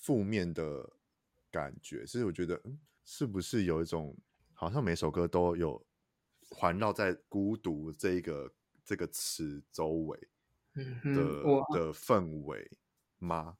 [0.00, 0.88] 负面的
[1.50, 4.16] 感觉，所以我觉得，嗯，是不是有一种
[4.54, 5.84] 好像每首歌都有
[6.50, 8.50] 环绕在孤独这一个
[8.84, 10.16] 这个词周围
[10.76, 11.42] 的、嗯、
[11.74, 12.70] 的氛围？
[13.18, 13.58] 吗？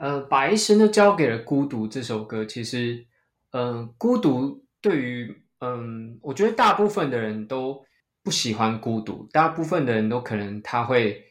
[0.00, 3.06] 呃，把一生都交给了孤独这首歌，其实，
[3.50, 7.84] 嗯、呃，孤独对于，嗯、呃，我觉得大部分的人都
[8.22, 11.22] 不喜欢孤独，大部分的人都可能他会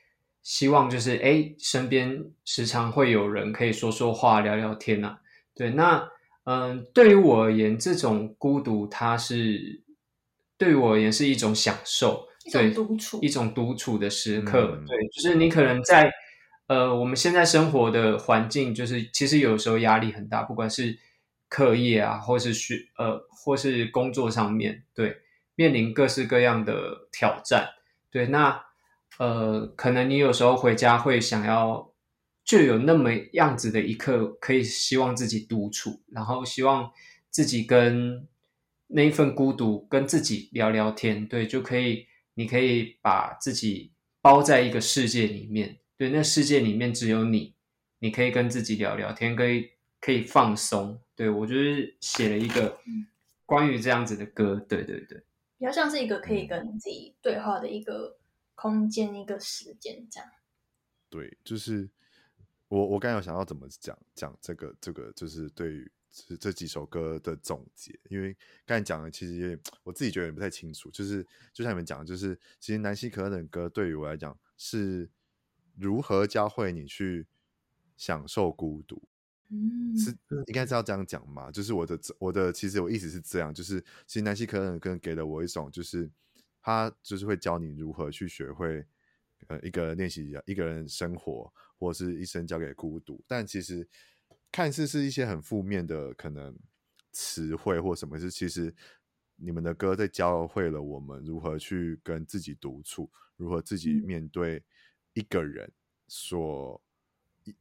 [0.44, 5.20] 希望就是，哎，身边时常会有人可以说说话、聊聊天啊。
[5.56, 6.08] 对，那，
[6.44, 9.82] 嗯、呃，对于我而言，这种孤独，它是
[10.60, 14.78] 对于我而言是一种享受，一种独处，对，一种独处的时刻。
[14.80, 16.12] 嗯、对，就是你可能在。
[16.70, 21.00] 呃，我们现在生活的环境就是，其实有时候压力很大，不管是
[21.48, 25.18] 课业啊，或是学，呃，或是工作上面，对，
[25.56, 27.68] 面临各式各样的挑战，
[28.12, 28.64] 对，那
[29.18, 31.92] 呃，可能你有时候回家会想要，
[32.46, 36.92] 就有那么样子的一刻，可以希望自己独处，然后希望
[37.32, 38.28] 自己跟
[38.86, 42.06] 那一份孤独跟自己聊聊天，对，就可以，
[42.36, 45.80] 你可以把自己包在一个世界里面。
[46.00, 47.54] 对，那世界里面只有你，
[48.00, 50.98] 你可以跟自己聊聊天，可以可以放松。
[51.14, 52.80] 对，我就是写了一个
[53.46, 55.22] 关于这样子的歌，对对对，
[55.58, 58.18] 比较像是一个可以跟自己对话的一个
[58.56, 60.30] 空间，一个时间这样。
[61.10, 61.90] 对，就是
[62.70, 68.34] 我我刚才有想要怎么讲讲这个这个，就是对于这这几首歌的总结，因为
[68.66, 75.10] 刚才讲的其实也我自己觉得也不太清楚，就是就像你们讲的，就是其实南希可恩的歌对于我来讲是。
[75.80, 77.26] 如何教会你去
[77.96, 79.02] 享受孤独？
[79.52, 80.12] 嗯，是
[80.46, 81.50] 应该是要这样讲嘛？
[81.50, 86.08] 就是我的我的其实我意思是这样，就是其实南希可恩更给了我一种，就是
[86.62, 88.86] 他就是会教你如何去学会
[89.48, 93.24] 呃一个人练习一个人生活，或是一生交给孤独。
[93.26, 93.88] 但其实
[94.52, 96.56] 看似是一些很负面的可能
[97.12, 98.72] 词汇或什么，是其实
[99.36, 104.58] 你们的歌在教会了我们如何去跟自己独处，如何自己面对。
[104.58, 104.64] 嗯
[105.14, 105.72] 一个人
[106.08, 106.82] 所
[107.44, 107.56] 一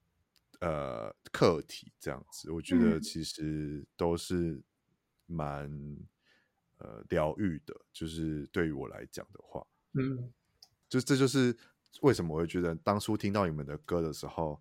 [0.60, 4.62] 呃课题这样子，我觉得其实都是
[5.26, 6.06] 蛮、嗯、
[6.78, 7.74] 呃疗愈的。
[7.92, 10.32] 就是对于我来讲的话，嗯，
[10.88, 11.56] 就这就是
[12.02, 14.60] 为什么我会觉得当初听到你们的歌的时候，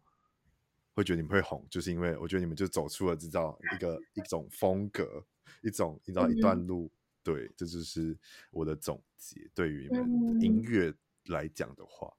[0.93, 5.25] 会觉得你们会红，就是因为我觉得你们就走出了这道一个一种风格，
[5.61, 6.85] 一种你知道一段路。
[6.85, 6.91] 嗯、
[7.23, 8.17] 对，这就是
[8.51, 9.49] 我的总结。
[9.53, 10.93] 对于你们音乐
[11.25, 12.11] 来讲的话。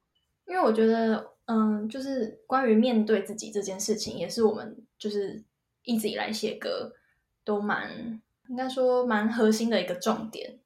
[0.49, 5.45] 因为我觉得，嗯，就是关于面对自己这件事情，也是我们就是
[5.83, 6.95] 一直以来写歌
[7.45, 10.59] 都蛮应该说蛮核心的一个重点。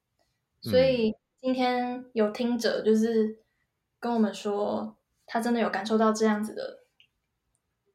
[0.60, 3.38] 所以今天有听者就是
[3.98, 6.84] 跟我们说，他真的有感受到这样子的，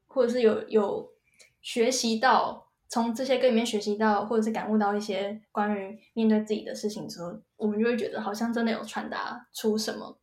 [0.07, 1.13] 或者是有有
[1.61, 10.17] 学习到从这些歌里面学习到，或者是感悟到一些关于面对自己的事情之后，我们就会觉得好像真的有传达出什么。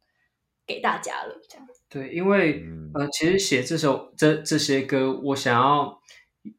[0.66, 6.00] 给大家了，这样对，因为呃，其实写这首这这些歌，我想要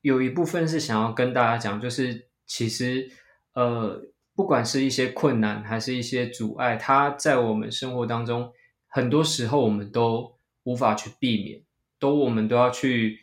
[0.02, 3.10] 有一部分是想要跟大家讲，就是其实
[3.54, 4.02] 呃，
[4.34, 8.54] 不管是一些困难还是一些阻碍，它在我们生活当中，
[8.88, 11.62] 很多时候我们都无法去避免，
[12.00, 13.20] 都我们都要去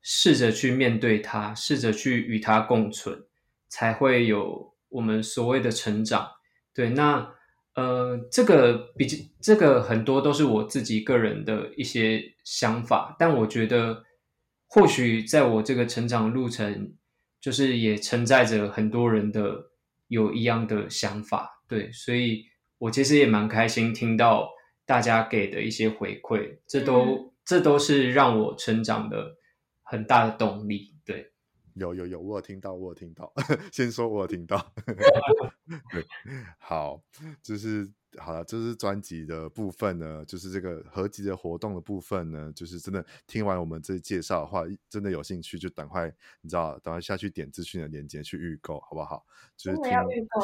[0.00, 3.26] 试着去面对它，试着去与它共存，
[3.68, 6.30] 才会有我们所谓的成长。
[6.72, 7.34] 对，那。
[7.74, 9.06] 呃，这个比
[9.40, 14.04] 这个很多都是我自己个人的一些想法，但我觉得
[14.66, 16.92] 或许在我这个成长路程，
[17.40, 19.70] 就是也承载着很多人的
[20.08, 22.44] 有一样的想法，对，所以
[22.78, 24.48] 我其实也蛮开心听到
[24.84, 29.36] 大家给的一些回馈，这都、嗯、这都是让我成长的
[29.82, 31.30] 很大的动力，对。
[31.74, 33.32] 有有有，我有听到，我有听到。
[33.72, 34.72] 先说，我有听到。
[35.92, 36.04] 对，
[36.58, 37.00] 好，
[37.42, 49.24] 就是好了，就是专辑的部分呢，就是这个合集的活动的部分呢，就是真的听完我们这介绍的话，真的有兴趣就赶快，你知道，赶快下去点资讯的链接去预购，好不好？
[49.56, 49.92] 就是听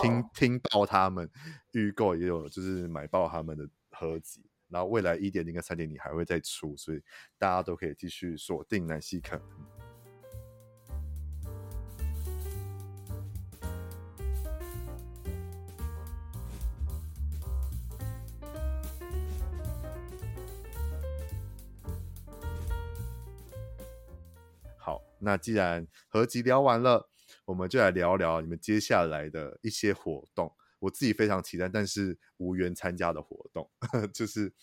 [0.00, 1.28] 听听爆他们
[1.72, 7.02] 预购也有，就是买爆他们的合集，然后未来一点零跟三点零还会再出，所以
[7.36, 9.40] 大家都可以继续锁定南希可。
[25.26, 27.10] 那既然合集聊完了，
[27.46, 30.54] 我们就来聊聊你们接下来的一些活动。
[30.78, 33.68] 我自己非常期待，但是无缘参加的活动，
[34.14, 34.54] 就是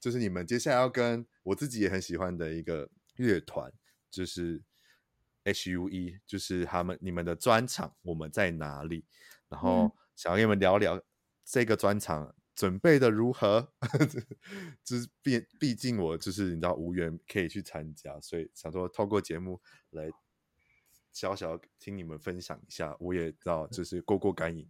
[0.00, 3.70] 就是你们接下来要跟我自己也很喜欢的一个乐团，
[4.10, 4.62] 就是
[5.44, 9.04] H.U.E，就是他们你们的专场我们在哪里？
[9.50, 10.98] 然后想要跟你们聊聊
[11.44, 13.72] 这个专场准备的如何？
[14.82, 20.10] 就是毕毕竟我就是你知道无缘可以去参加，所以想说透过节目来
[21.12, 24.68] 小小听你们分享一下，我也知道就是过过干瘾。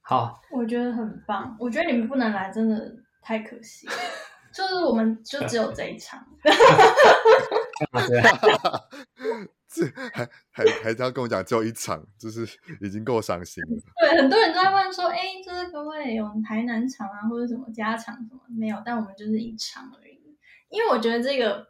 [0.00, 1.56] 好，我觉得很棒。
[1.60, 3.86] 我觉得你们不能来，真的太可惜。
[4.52, 6.26] 就是我们就只有这一场。
[9.72, 12.46] 这还还还是要跟我讲，只有一场，就是
[12.80, 13.82] 已经够伤心了。
[14.00, 18.40] 对，很多人都在问说，哎，就是可不可以有台南场啊，或者什么加场什么？
[18.48, 20.36] 没有，但我们就是一场而已。
[20.68, 21.68] 因为我觉得这个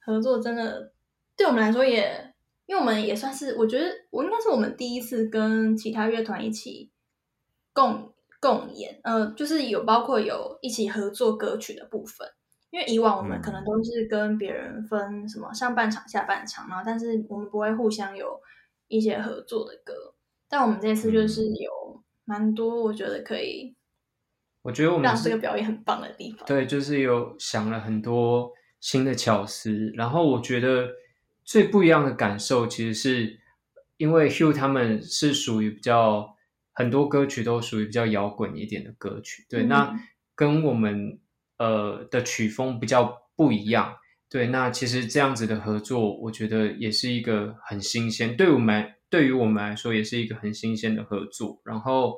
[0.00, 0.92] 合作真的
[1.36, 2.34] 对我们来说也，
[2.66, 6.90] 因为我们也算是，我觉得我应该是我们第一次跟其他乐团一起
[7.72, 12.28] 共共演，呃，就是有包括有一起合作歌曲的部分。
[12.74, 18.40] 因为以往我们可能都是跟别人分什么上半场、下半场，然后但是我们不会互相有
[18.88, 19.94] 一些合作的歌。
[20.48, 23.76] 但我们这次就是有蛮多，我觉得可以，
[24.62, 26.44] 我觉得我们让这个表演很棒的地方。
[26.48, 28.50] 对，就是有想了很多
[28.80, 29.92] 新的巧思。
[29.94, 30.88] 然后我觉得
[31.44, 33.38] 最不一样的感受，其实是
[33.98, 36.34] 因为 Hugh 他们是属于比较
[36.72, 39.46] 很多歌曲都属于比较摇滚一点的歌曲。
[39.48, 40.00] 对，嗯、那
[40.34, 41.20] 跟我们。
[41.58, 43.94] 呃的曲风比较不一样，
[44.28, 51.60] 对，那其实这样子的合作，我觉得也是一个很新鲜，对我们对于我们来说也是一个很新鲜的合作。
[51.64, 52.16] 然后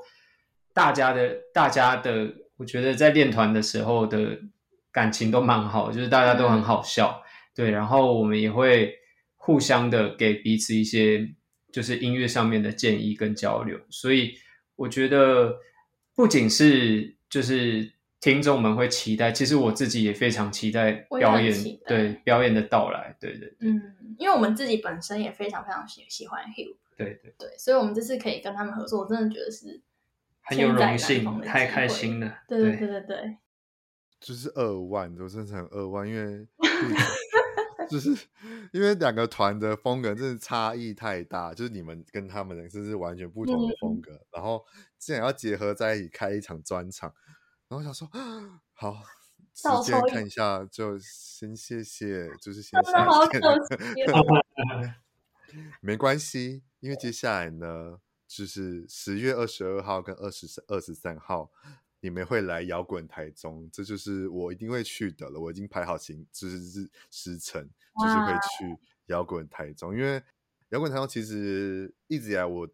[0.72, 4.38] 大家的大家的，我觉得在练团的时候的
[4.90, 7.22] 感情都蛮好，就是大家都很好笑，
[7.54, 8.94] 对，然后我们也会
[9.36, 11.28] 互相的给彼此一些
[11.72, 14.34] 就是音乐上面的建议跟交流，所以
[14.76, 15.54] 我觉得
[16.14, 17.95] 不仅是就是。
[18.26, 23.80] 听众们会期待，其实我自己也非常期待表演，对表演的到来，对对，对，嗯，
[24.18, 27.32] 因为我们自己本身也非常非常喜喜欢 Hugh，对对。
[27.38, 29.80] 对，所以我们这次可以跟他们合作，我真的觉得是
[30.40, 33.02] 很有荣幸，太开心了，对对对对。
[33.02, 33.36] 对，
[34.18, 36.48] 就是二万，我真的很二万，因为
[37.88, 38.10] 就是
[38.72, 44.64] 因为两个团的风格真的差异太大，就是你们跟他们的真是完全不同的风格，嗯、然后
[44.98, 47.14] 既然要结合在一起开一场专场。
[47.68, 48.08] 然后我想说，
[48.74, 49.02] 好，
[49.52, 52.98] 时间看一下，就先谢谢，就是先谢谢。
[55.80, 57.98] 没关系，因为接下来呢，
[58.28, 61.50] 就是十月二十二号跟二十二十三号，
[61.98, 65.40] 你们会来摇滚台中，这就是我一定会去的了。
[65.40, 67.68] 我已经排好行，就是日时程，
[68.00, 69.92] 就是会去摇滚台中。
[69.92, 70.22] 因为
[70.68, 72.68] 摇滚台中其实一直以来我。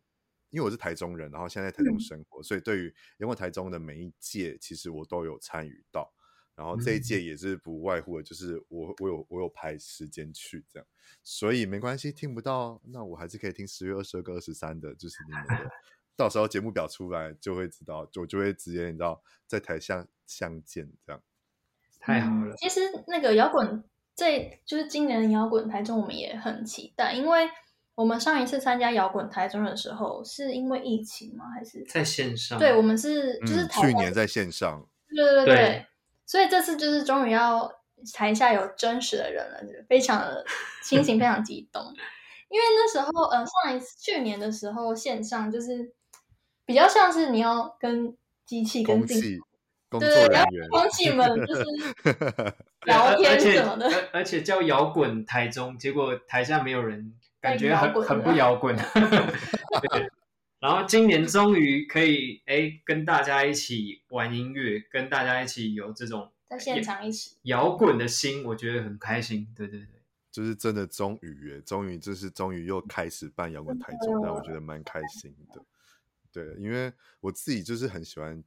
[0.52, 6.12] 因为我是台中人，然后现在在台中生活，嗯、所以对于摇滚台中的每一届，其实我都有参与到。
[6.54, 10.86] 然后这一届也是不外乎的，就是我我有我有排时间去这样，
[11.24, 15.70] 所以没关系，听不到，那我还是可以听十月二十二跟二十三的，就是你们的。
[16.14, 21.22] 到时候节目表出来就会知道，就就会直接你知道在台下相见这样。
[21.98, 22.54] 太好了。
[22.58, 23.82] 其实那个摇滚，
[24.14, 27.48] 这就是今年的摇滚台中，我们也很期待，因为。
[27.94, 31.44] 我们上一次参加摇滚台中的时候，是因为疫情吗？
[31.54, 32.58] 还是在线上？
[32.58, 34.86] 对，我们是就是去年在线上。
[35.14, 35.86] 对对对对，对
[36.24, 37.70] 所以这次就是终于要
[38.14, 40.42] 台下有真实的人了，非常的
[40.82, 41.82] 心情非常激动。
[42.48, 45.92] 因为那时候，呃，上一次去年的时候线上就是
[46.64, 48.16] 比较像是你要跟
[48.46, 49.38] 机器跟进，
[49.90, 51.64] 工作人员，对，空气们就是
[52.84, 57.14] 聊天什么的，而且，而且叫摇滚台中，结果台下没有人。
[57.42, 58.74] 感觉很很不摇滚，
[59.90, 60.10] 对。
[60.60, 69.52] 然后今年终于可以哎跟大家一起玩音乐，跟大家一起有这种在现场一起摇滚的心，我觉得很开心。
[69.56, 75.60] 对对对，就是真的终于耶，终于就是终于又开始办摇滚台中，让我觉得蛮开心的。
[76.30, 78.40] 对，因为我自己就是很喜欢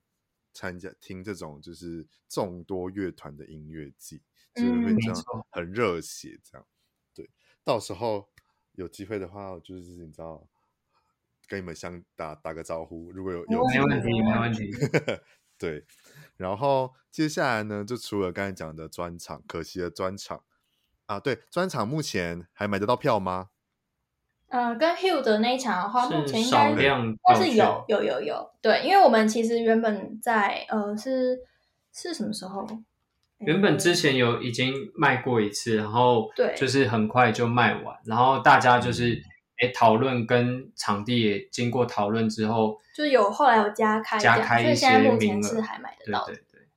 [0.54, 4.22] 参加听这种就是众多乐团的音乐季，
[4.56, 6.66] 就是会这样很热血这样。
[7.14, 7.30] 对，
[7.62, 8.30] 到时候。
[8.76, 10.46] 有机会的话，就是你知道，
[11.48, 13.12] 跟你们相打打个招呼。
[13.12, 14.72] 如果有有机会，没问题，没问题。
[15.58, 15.86] 对，
[16.38, 20.44] 然后接下来呢，就除了刚才讲的专场，可惜的专场
[21.06, 23.50] 啊，对，专场目前还买得到票吗？
[24.48, 26.90] 呃，跟 Hugh 的那一场的话，目前应该
[27.24, 28.52] 但是有有有有。
[28.62, 31.40] 对，因为我们其实原本在呃是
[31.94, 32.68] 是什么时候？
[33.46, 39.22] 原本之前有已经卖过一次，然后对，就是很快就卖完，然后大家就是
[39.62, 46.68] 诶讨论跟场地也经过讨论之后，就有后来有加开加开一些名额，是还买得到的，对对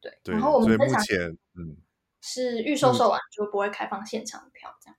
[0.00, 0.34] 对对。
[0.34, 1.76] 然后我们目前嗯
[2.20, 4.96] 是预售售完就不会开放现场的票，这样。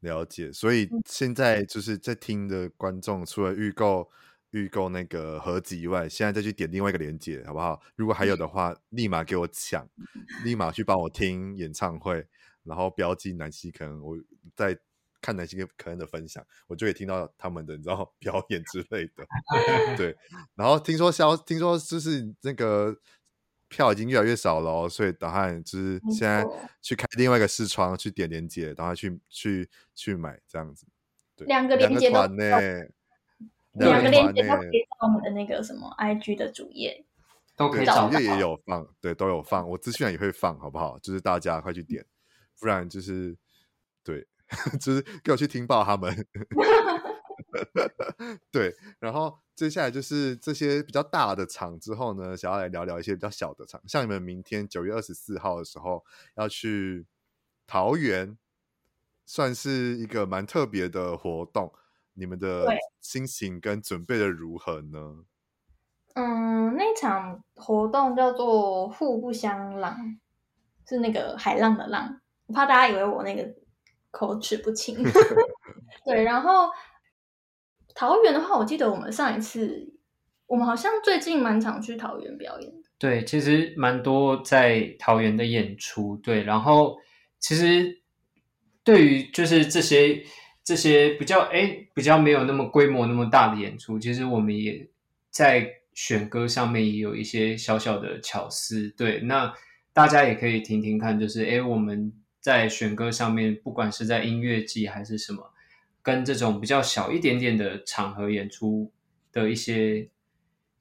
[0.00, 4.10] 了解，所以现在就是在听的观众，除了预购。
[4.56, 7.78] 预购那个合集以外，现在再去点另外一个链接，好不好？
[7.94, 9.86] 如果还有的话，嗯、立马给我抢，
[10.44, 12.26] 立马去帮我听演唱会，
[12.62, 14.16] 然后标记南西可能我
[14.54, 14.74] 在
[15.20, 19.26] 看南西可能的分享，我就会听到他们的你知道 表演之类的。
[19.94, 20.16] 对，
[20.56, 22.96] 然后听说消，听说就是那个
[23.68, 26.42] 票已经越来越少了，哦，所以打算就是现在
[26.80, 30.86] 去开另外一个视窗，去点链接，然后去去去买这样子。
[31.36, 32.46] 对，两个链接都呢。
[33.84, 37.04] 两个链接都可以到我们的那个什么 IG 的主页，
[37.56, 38.08] 都可以找。
[38.08, 39.68] 主页也有放，对，都有放。
[39.68, 40.98] 我资讯也会放，好不好？
[40.98, 42.04] 就是大家快去点，
[42.60, 43.36] 不然就是
[44.02, 44.26] 对，
[44.80, 46.26] 就是给我去听爆他们。
[48.50, 56.04] 对，然后接下来就是这些比较大的场之后呢，想要来聊聊一些比较小的场，像你们明天九月二十四号的时候
[56.36, 57.06] 要去
[57.66, 58.36] 桃园，
[59.24, 61.72] 算是一个蛮特别的活动。
[62.18, 62.66] 你们的
[63.02, 65.24] 心情跟准备的如何呢？
[66.14, 70.18] 嗯，那场活动叫做“互不相浪”，
[70.88, 72.22] 是那个海浪的浪。
[72.46, 73.46] 我怕大家以为我那个
[74.10, 74.96] 口齿不清。
[76.06, 76.70] 对，然后
[77.94, 79.92] 桃园的话，我记得我们上一次，
[80.46, 82.72] 我们好像最近蛮常去桃园表演。
[82.98, 86.16] 对，其实蛮多在桃园的演出。
[86.16, 86.96] 对，然后
[87.38, 88.00] 其实
[88.82, 90.24] 对于就是这些。
[90.66, 94.84] 这些比较诶比较没有那么规模那么大的演出，其实我们也
[95.30, 98.90] 在选歌上面也有一些小小的巧思。
[98.96, 99.54] 对，那
[99.92, 105.52] 大家也可以听听看，就是诶我们在选歌上面，不管是在音乐季还是什么，
[106.02, 108.90] 跟这种比较小一点点的场合演出
[109.30, 110.08] 的一些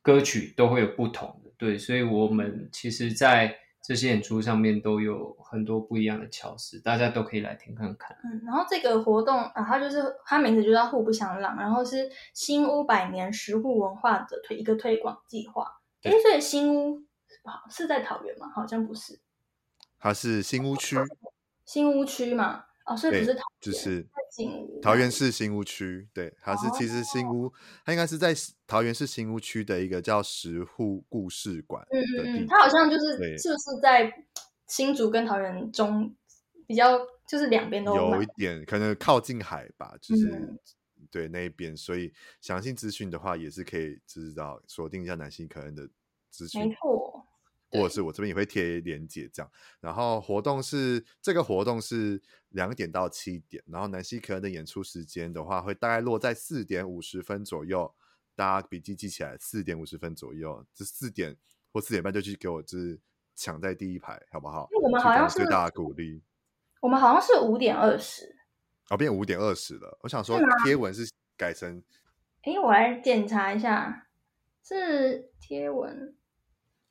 [0.02, 1.52] 歌曲都会有不同的。
[1.58, 3.56] 对，所以我们其实，在
[3.88, 8.18] 这些演出上面都有很多不一样的巧思，大家都可以来听看看。
[8.24, 15.72] 嗯，然后这个活动啊，它就是它名字就叫“互不相让”，然后是新屋百年食物文化的推一个推广计划。
[16.02, 17.04] 哎，所以新屋
[17.70, 18.50] 是在桃园吗？
[18.56, 19.20] 好像不是，
[20.00, 20.98] 它是新屋区，
[21.64, 22.66] 新屋区嘛。
[22.86, 24.08] 哦，所以不是桃园，就是
[24.82, 26.08] 桃园市新屋区。
[26.14, 27.52] 对，它是其实新屋，
[27.84, 28.34] 它应该是在
[28.68, 31.86] 桃园市新屋区的一个叫石户故事馆。
[31.90, 34.12] 嗯嗯嗯，它好像就是是不是在
[34.68, 36.16] 新竹跟桃园中
[36.68, 40.60] 比较，就是两边都有一点可能靠近海吧，就是、嗯、
[41.10, 41.76] 对那一边。
[41.76, 45.90] 所以详细资讯的话，也是可以知道锁定一下南西可恩的
[46.30, 46.68] 资讯。
[46.68, 47.05] 没错。
[47.76, 57.94] 或者是我这边也会贴链接这样，然后活动是这个活动是两点到七点，然后南希可恩的演出时间的话会大概落在四点五十分左右，
[58.36, 61.36] 大家笔记记起来，四点五十分左右，这四点
[61.72, 63.00] 或四点半就去给我就是
[63.36, 64.68] 抢在第一排，好不好？
[64.82, 66.22] 我们好像是最大的鼓励，
[66.82, 68.36] 我们好像是五点二十，
[68.90, 69.98] 哦，变五点二十了。
[70.02, 71.84] 我想说贴文是改成，
[72.44, 74.08] 哎，我来检查一下，
[74.64, 76.16] 是贴文。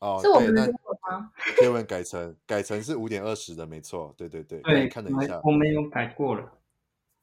[0.00, 0.66] 哦，是我们的
[1.10, 1.30] 吗？
[1.56, 6.52] 贴文改成改成是五点二十的，没错，对对对，对，看了一下，我们有改过了，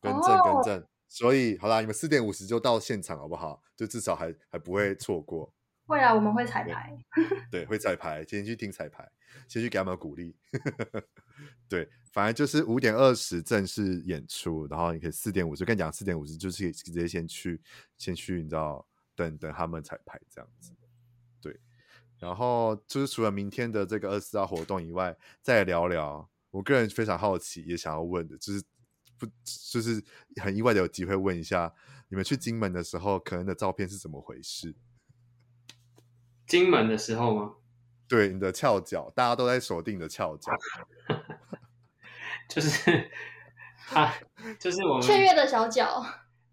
[0.02, 3.62] 更正更正，所以好啦，你们四点五十就到现场好不好？
[3.76, 5.54] 就至少还还不会错过。
[5.86, 6.98] 会啊，我们会彩排，
[7.52, 9.06] 对，会彩排，先去听彩排，
[9.48, 10.34] 先去给他们鼓励。
[11.68, 17.62] 对，反正就是五点二十正式演出，然后你可以四点五十，跟你讲四点五十就是直接先去，
[17.98, 20.72] 先去，你知道，等等他们彩排这样子。
[22.22, 26.30] 然后就是除了明天的这个二十四号活动以外，再聊聊。
[26.52, 28.62] 我个人非常好奇，也想要问的，就是
[29.18, 30.04] 不就是
[30.40, 31.74] 很意外的有机会问一下，
[32.10, 34.76] 你们去金门的时候，可能的照片是怎么回事？
[36.46, 37.54] 金门的时候吗？
[38.08, 40.52] 对，你的翘脚，大家都在锁定你的翘脚，
[42.48, 43.10] 就是
[43.96, 44.14] 啊，
[44.60, 46.06] 就是我们雀跃的小脚，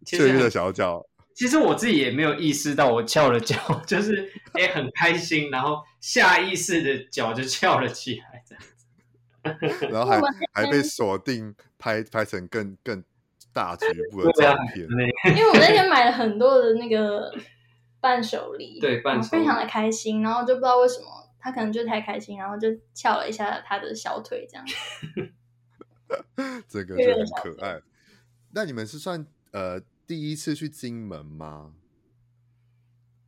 [0.06, 1.04] 雀跃的小脚。
[1.38, 10.20] 其实我自己也没有意识到我翘了脚， 就是哎很开心，然后下意识的脚就翘了起来，这样子，然后还
[10.52, 13.04] 还被锁定拍拍成更更
[13.52, 14.84] 大 局部的照片，
[15.30, 17.32] 因为我那天买了很多的那个
[18.00, 21.06] 伴手礼，对，伴手礼非常的开心，然后就不知道为什么
[21.38, 24.66] 他可能就太开心，然后就翘了一下他的小腿，这样，
[26.66, 27.80] 这个就很可爱。
[28.50, 29.80] 那你们是算呃？
[30.08, 31.74] 第一次去金门吗？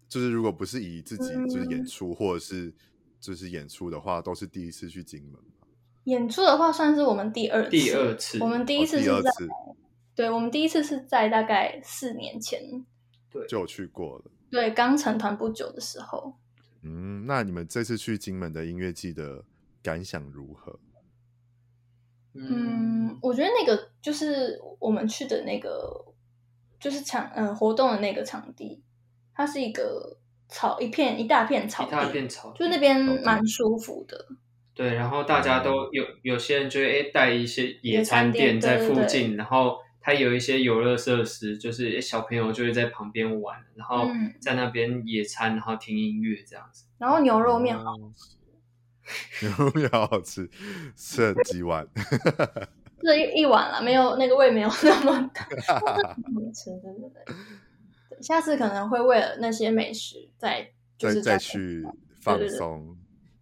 [0.09, 2.73] 就是如果不是以自己就是演出，嗯、或者是
[3.21, 5.39] 就是演出的话，都是第一次去金门。
[6.05, 7.71] 演出的话，算是我们第二次。
[7.71, 9.77] 第二次，我们第一次是在，哦、
[10.15, 12.63] 对，我们第一次是在大概四年前，
[13.31, 14.31] 对，就有去过了。
[14.51, 16.35] 对，刚成团不久的时候。
[16.81, 19.45] 嗯，那你们这次去金门的音乐季的
[19.83, 20.81] 感想如何？
[22.33, 26.07] 嗯，我觉得那个就是我们去的那个。
[26.81, 28.83] 就是场嗯活动的那个场地，
[29.35, 30.17] 它是一个
[30.49, 34.27] 草，一片一大片草地，一大片草地，就那边蛮舒服的。
[34.73, 44.09] 对，然后大家都有有些人就会带一些野餐垫在附近，对对对，然后它有一些游乐设施，就是小朋友就会在旁边玩，然后
[44.41, 46.87] 在那边野餐，然后听音乐这样子。
[46.97, 50.49] 然后牛肉面好吃， 牛肉面好好吃，
[50.97, 51.87] 吃了 几碗。
[53.03, 55.45] 这一一碗了，没有那个胃没有那么大，
[56.55, 57.35] 吃对对对。
[58.23, 61.85] 下次可能会为了那些美食再就是再，再去
[62.21, 62.97] 放松。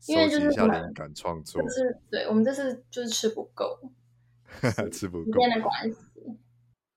[0.07, 3.79] 因为就是我们敢创作，就是对我们这次就是吃不够，
[4.91, 5.99] 吃不够，的关系。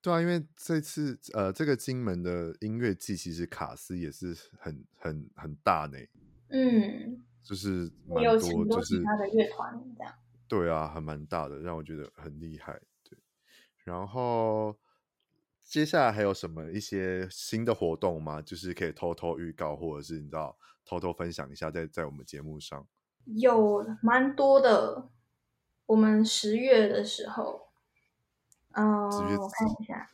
[0.01, 5.97] 对啊，因为这次呃，这个金门的音乐季其实卡斯也是很很很大呢。
[6.49, 10.13] 嗯，就是蛮多，就是他的乐团这样。
[10.51, 12.81] 对啊，还蛮大的，让我觉得很厉害。
[13.09, 13.17] 对，
[13.85, 14.75] 然后
[15.63, 18.41] 接下来还有什么一些新的活动吗？
[18.41, 20.57] 就是可以偷偷预告，或者是你知道。
[20.83, 22.85] 偷偷分享一下在，在在我们节目上
[23.25, 25.09] 有蛮多的。
[25.85, 27.69] 我们十月的时候，
[28.71, 30.09] 嗯、呃，我看一下，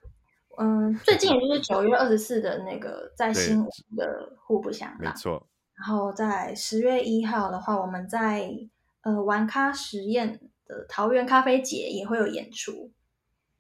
[0.57, 5.47] 嗯、呃，最近也就是九月二十四的那个在新屋的互不相让，没错。
[5.75, 8.51] 然后在十月一号的话，我们在
[9.07, 12.91] 呃玩咖实验的桃园咖啡节也会有演出。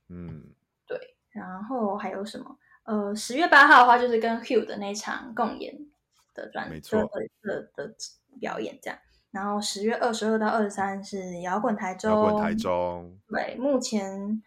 [0.09, 0.43] 嗯，
[0.85, 1.15] 对。
[1.29, 2.57] 然后还有什么？
[2.83, 5.87] 呃，十月八号的话，就是跟 Hugh 的那场共演。
[6.37, 7.01] 的专没错
[7.41, 7.95] 的的
[8.39, 8.99] 表演这样，
[9.31, 14.39] 然后十月二十二到二十三是摇滚台中，摇滚台中，对，目前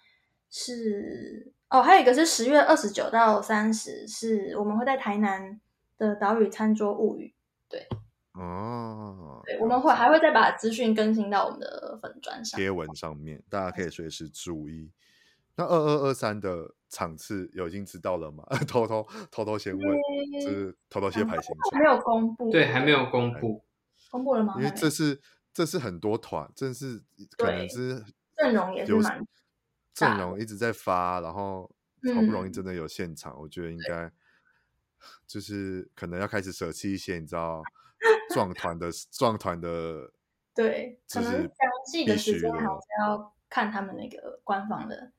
[0.48, 5.60] 是哦，还有一个是十月二十九到三十，是我们会在台南
[5.98, 7.34] 的岛屿餐桌物语，
[7.68, 7.88] 对，
[8.32, 14.92] 哦，对，我们会还会再把资讯更新到我们的粉专上，贴文上面，大家可以随时注意。
[15.56, 18.44] 那二二二三的场次有已经知道了吗？
[18.68, 23.62] 偷偷偷偷先问，嗯、就是偷偷先排行程，还没有公布，对，还没有公布，
[24.10, 24.54] 公布了吗？
[24.56, 25.20] 因为这是
[25.52, 27.02] 这是很多团，这是
[27.36, 28.02] 可能是
[28.36, 29.26] 阵容也是蛮
[29.92, 31.70] 阵容一直在发，然后
[32.14, 32.50] 好不容易。
[32.50, 34.10] 真的有现场，嗯、我觉得应该
[35.26, 37.60] 就是可能要开始舍弃一些，你知道，
[38.34, 40.12] 壮团的撞团的，
[40.54, 41.50] 对，可能详
[41.86, 42.66] 细的时间还是
[43.00, 45.12] 要看他们那个官方的。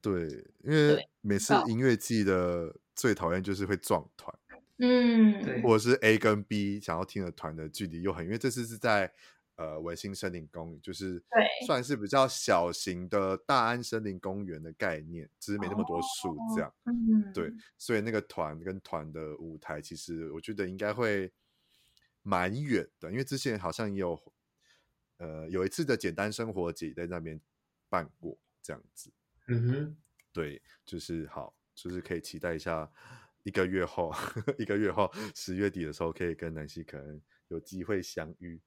[0.00, 0.28] 对，
[0.62, 4.32] 因为每次音乐季的最讨厌就是会撞团，
[4.78, 9.12] 嗯，对，或者是 A 跟 B 想要听的团的距离又很，因为这次是在
[9.56, 11.20] 呃文心森林公园，就是
[11.66, 21.30] 算是比较小型的大安森林公园的概念，只是没那么多树这样，嗯，对，所以那个团跟团的舞台，其实我觉得应该会
[22.28, 24.32] 蛮远的，因为之前好像也有
[25.16, 27.40] 呃有一次的简单生活节在那边
[27.88, 29.10] 办过这样子。
[29.46, 29.96] 嗯哼，
[30.30, 32.92] 对，就是好，就是可以期待一下，
[33.44, 34.12] 一个月后，
[34.58, 37.18] 一个月后十月底的时候，可以跟南希可能
[37.48, 38.60] 有机会相遇，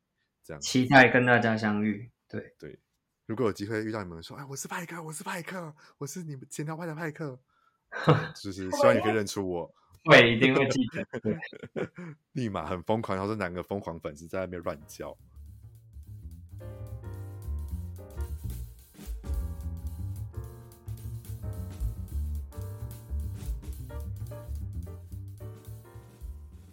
[0.44, 2.10] 这样期待跟大家相遇。
[2.28, 2.80] 对对，
[3.28, 7.40] 如果有机会遇到你们，说，哎，我是派克，我是派克，我是你们前条派的派克，
[8.42, 9.76] 就是 希望你可以认出我，
[10.10, 11.88] 会一定会记得，
[12.34, 15.16] 立马很疯狂，然后是两个疯狂粉丝在那边乱叫。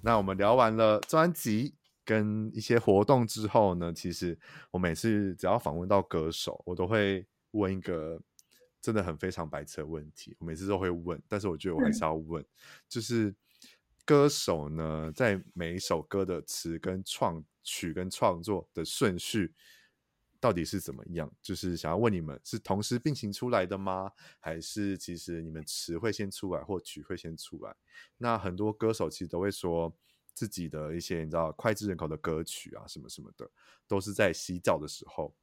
[0.01, 4.39] 那我们聊完了专辑跟一些活动之后呢，其实
[4.71, 8.19] 我每次只要访问到歌手，我都会问一个
[8.89, 10.35] 真的很非常白痴的问题。
[10.39, 12.47] 我每次都会问，但是我觉得我还是要问，嗯、
[12.89, 13.35] 就是
[14.07, 19.53] 歌手呢，在每一首歌的词跟创曲跟创作的顺序
[20.41, 21.31] 到底是怎么样？
[21.43, 24.11] 就是想要问你们，是同时并行出来的吗？
[24.41, 27.77] 还是其实你们词会先出来，或曲会先出来？
[28.17, 29.95] 那很多歌手其实都会说
[30.33, 33.51] 自己的一些你知道脍炙人口的歌曲啊，什么什么的，
[33.87, 35.37] 都是在洗澡的时候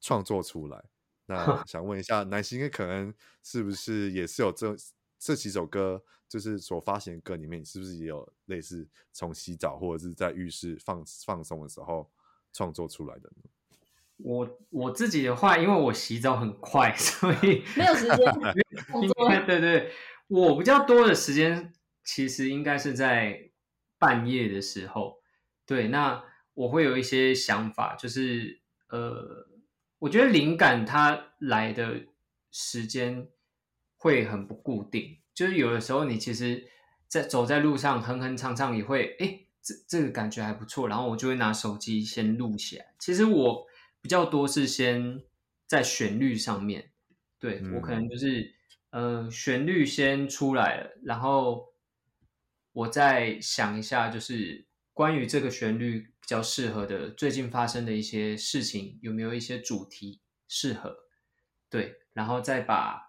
[0.00, 0.84] 创作出来。
[1.30, 4.76] 那 想问一下，南星可能是不是也是有这
[5.18, 12.10] 这几首歌，就是所发行的歌里面，是不是也有类似从洗澡或者是在浴室放放松的时候
[12.52, 13.48] 创作出来的呢？
[14.16, 18.16] 我我自己的话，因为我洗澡很快， 所以没有时间。
[19.46, 19.92] 对对，
[20.26, 21.72] 我比较多的时间
[22.04, 23.50] 其实应该是在
[23.98, 25.22] 半夜的时候。
[25.64, 26.22] 对，那
[26.54, 29.46] 我会有一些想法，就是呃，
[30.00, 32.02] 我觉得灵感它来的
[32.50, 33.28] 时间
[33.96, 36.68] 会很不固定，就是有的时候你其实
[37.06, 42.92] 在走在路上哼哼唱唱也会，哎，这这个感觉还不错，然后我就会拿手机先录起来。
[42.98, 43.70] 其实我。
[44.02, 45.22] 比较多是先
[45.66, 46.90] 在旋律上面，
[47.38, 48.54] 对，我可能就是
[48.92, 51.66] 呃旋律先出来了，然后
[52.72, 54.64] 我再想一下，就是
[55.00, 60.94] 关于这个旋律比较适合的最近发生的一些事情，有没有一些主题适合？
[61.70, 63.00] 对，然后再把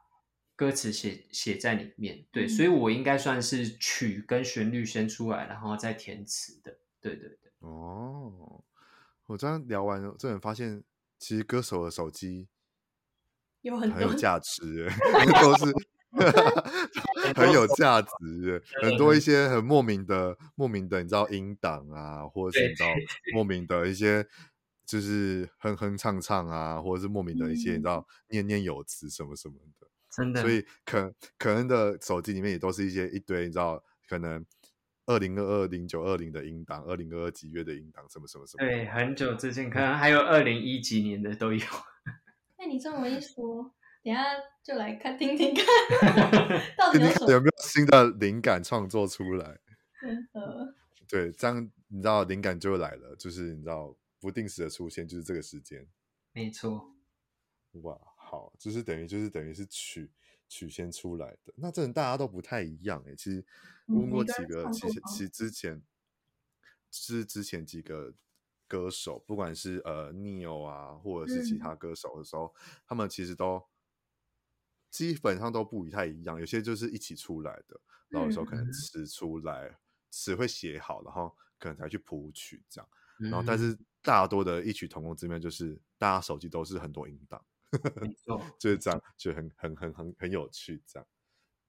[0.55, 2.25] 歌词写写在里面。
[2.31, 6.79] 对，所以我应该算是曲跟旋律先出来，然后再填词的。
[7.01, 7.51] 对对对。
[7.59, 8.63] 哦，
[9.25, 10.81] 我这样聊完，这人发现
[11.19, 12.47] 其实歌手的手机
[13.63, 14.89] 有很很有价值，
[15.43, 15.65] 都是。
[17.35, 22.89] 很有价值，很多一些很莫名的、莫名的，你知道音档啊，或者是你知道
[23.33, 24.27] 莫名的一些，
[24.85, 30.41] 就是哼哼唱唱啊，或者是莫名的一些，你知道念念有词什么什么的，真的。
[30.41, 34.45] 所以可可能的手机里面也都是一些一堆，你知道，可能
[35.05, 38.65] 二零二二零九二零的音档，二零二二几月的音档，什么什么什么。
[38.65, 41.65] 对，很久之前，可能还有二零一几年的都有。
[42.59, 43.73] 那你这么一说。
[44.03, 44.23] 等下
[44.63, 45.65] 就来看听听看
[46.77, 49.59] 到底有，有没有新的灵感创作出来？
[50.01, 50.75] 真的，
[51.07, 55.87] 对，这样你知道灵感就来了，就是你知道不定时的出现，就是这个时间。
[56.31, 56.95] 没错。
[57.83, 60.11] 哇，好，就是等于就是等于是曲
[60.49, 63.13] 曲先出来的，那这人大家都不太一样哎。
[63.15, 63.45] 其实
[63.85, 65.83] 问过几个，嗯、其实其实之前
[66.91, 68.13] 是之前几个。
[68.67, 73.61] 歌手，不管是呃 Neo 啊，或者是其他歌手的时候，嗯、他们其实都
[74.91, 76.39] 基本上都不太一样。
[76.39, 79.75] 有些就是一起出来的，然后有时候可能词出来，
[80.11, 82.89] 词、嗯、会写好，然后可能才去谱曲这样。
[83.21, 87.43] 嗯、然后，但是大多的异曲同工之妙就是，大家手机都是很多音档，
[88.01, 91.07] 没错 就是这样，就很很很很很有趣这样。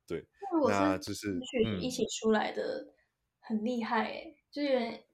[0.07, 0.27] 对，
[0.69, 1.41] 那就是
[1.81, 2.95] 一起出来的、嗯、
[3.41, 5.05] 很厉害哎，就是。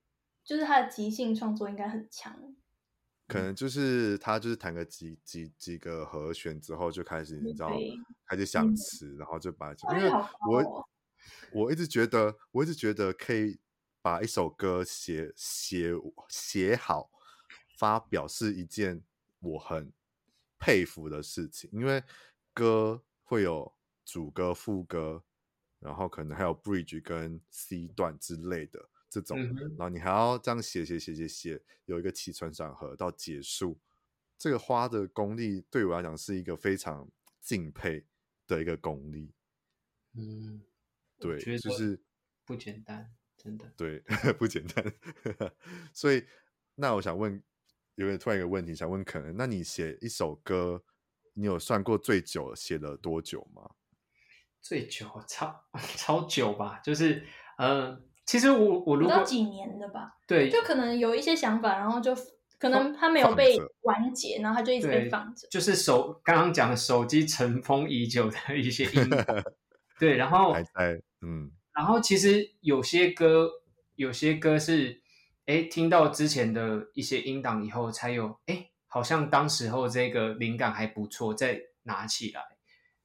[0.44, 2.34] 就是他的即兴创作应该很强，
[3.28, 7.70] 可能就是他就是弹个几几几个和弦之后就开始你知道
[8.26, 10.10] 开始想词，然后就把因为
[10.48, 10.90] 我
[11.52, 13.60] 我一直觉得我一直觉得可以
[14.00, 15.92] 把一首歌写写
[16.30, 17.10] 写好
[17.76, 19.02] 发表是一件
[19.40, 19.92] 我很
[20.58, 22.02] 佩服的事情，因为
[22.54, 23.72] 歌会有
[24.06, 25.22] 主歌副歌，
[25.78, 28.88] 然后可能还有 bridge 跟 C 段之类的。
[29.10, 33.78] 这种，然后你还要这样写写写写写，有一个起承转合到结束，
[34.36, 38.04] 这个花的功力对我来讲是一个非常敬佩
[38.46, 39.32] 的一个功力。
[40.12, 40.62] 嗯，
[41.18, 41.98] 对，就是
[42.44, 43.72] 不简单，真的。
[43.76, 44.00] 对，
[44.38, 44.94] 不简单。
[45.94, 46.24] 所以，
[46.74, 47.42] 那我想问，
[47.94, 50.84] 有个突然一个问题想问可能，那你写一首歌，
[51.32, 53.70] 你有算过最久写了多久吗？
[54.60, 55.64] 最久 超
[55.96, 58.06] 超久吧，就是呃。
[58.28, 62.14] 其实我我如果几年的吧，对，就可能有一些想法，然后就
[62.58, 65.48] 可能它没有被完结，然后它就一直被放着。
[65.50, 69.08] 就是手刚刚讲的手机尘封已久的一些音，
[69.98, 73.48] 对，然后还在嗯，然后其实有些歌，
[73.94, 75.00] 有些歌是
[75.46, 82.42] 哎听到之前的一些音档以后才有，哎，好像当时候这个灵感还不错，再拿起来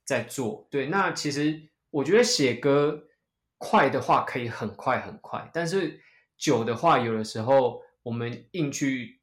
[0.04, 0.68] 再做。
[0.70, 3.06] 对，那其实我觉得写歌。
[3.58, 6.02] 快的话可以很快很快，但是
[6.38, 9.22] 久的话，有的时候我们硬去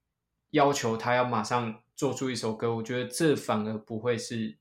[0.53, 4.57] 要求他要马上做出一首歌，我觉得这反而不会是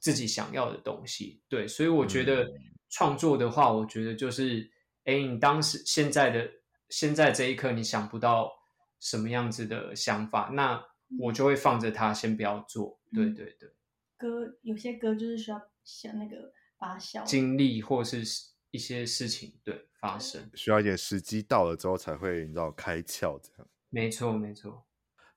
[0.00, 1.40] 自己想要的东西。
[1.48, 2.44] 对，所以我觉得
[2.90, 4.68] 创作的话，我觉得就是，
[5.04, 6.50] 哎、嗯，你当时现在的
[6.88, 8.50] 现在这一刻，你想不到
[8.98, 10.84] 什么样子的想法，那
[11.20, 12.98] 我就会放着它，先不要做。
[13.14, 13.70] 对对对，
[14.16, 18.24] 歌有些歌就是需要想那个发酵经历，或是。
[18.70, 23.68] 一些事情对发生，需要一点时机到了之后才会你知道开窍这样。
[23.88, 24.86] 没错没错。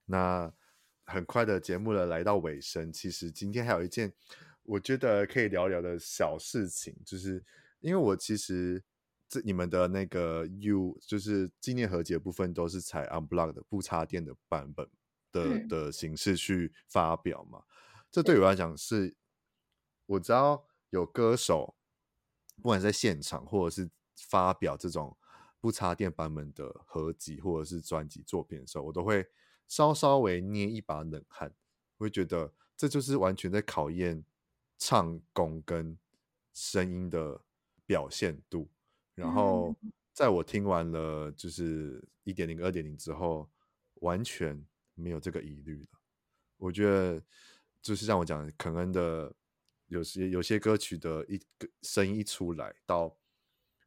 [0.05, 0.53] 那
[1.05, 4.13] 很快的节目了来到尾声，其实今天还有一件
[4.63, 7.43] 我觉得可以聊聊的小事情，就是
[7.79, 8.83] 因为我其实
[9.29, 14.85] 这你们的那个 U 就是纪念和解部分都是采 Unplugged 的不插电的版本
[15.31, 17.63] 的、嗯、的形式去发表嘛，
[18.11, 19.15] 这对我来讲是
[20.05, 21.77] 我知道有歌手。
[22.61, 25.17] 不管在现场或者是发表这种
[25.59, 29.27] 不插电版本的合集或者是专辑作品的时候，我都会
[29.67, 31.51] 稍稍微捏一把冷汗，
[31.97, 34.23] 我会觉得这就是完全在考验
[34.77, 35.97] 唱功跟
[36.53, 37.41] 声音的
[37.87, 38.69] 表现度。
[39.15, 39.75] 然后
[40.13, 43.49] 在我听完了就是一点零、二点零之后，
[43.95, 45.99] 完全没有这个疑虑了。
[46.57, 47.23] 我觉得
[47.81, 49.33] 就是像我讲肯恩的。
[49.91, 53.13] 有些有些歌曲的一个声音一出来，到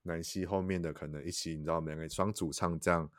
[0.03, 3.11] 南希后面的可能一起，你知道，两个双主唱这样，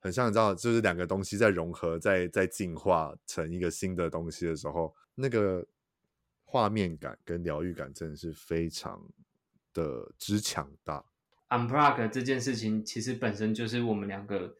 [0.00, 5.66] 很像你知道，就是两个东西在融合，在在进化成一个新的东西的时候，那个
[6.44, 9.06] 画面感跟疗愈感真的是非常
[9.74, 11.04] 的之强大。
[11.50, 14.56] unplug 这件事情，其实本身就是我们两个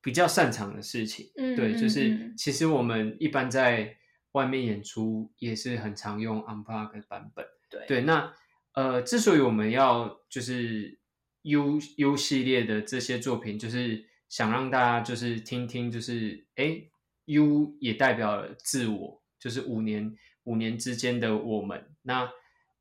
[0.00, 1.28] 比较擅长的事情。
[1.34, 3.96] 嗯，对，就是其实我们一般在
[4.34, 7.44] 外面演出也是很常用 unplug 的版本。
[7.68, 8.32] 对对，那
[8.74, 10.96] 呃，之所以我们要就是
[11.42, 16.80] U U 系列的这些作品，就是想让大家就是听听，就是哎
[17.24, 20.14] ，U 也代表了自我，就是五年
[20.44, 22.30] 五年之间的我们那。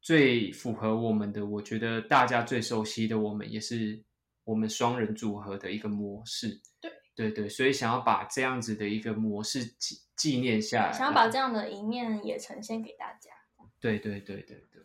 [0.06, 4.04] 最符合我们的，我觉得大家最熟悉的，我们也是
[4.44, 6.60] 我们双人组合的一个模式。
[6.82, 13.32] 对对对，所以想要把这样子的一个模式纪纪念下来，想要把这样的一面也呈现给大家。
[13.80, 14.82] 对对对对对，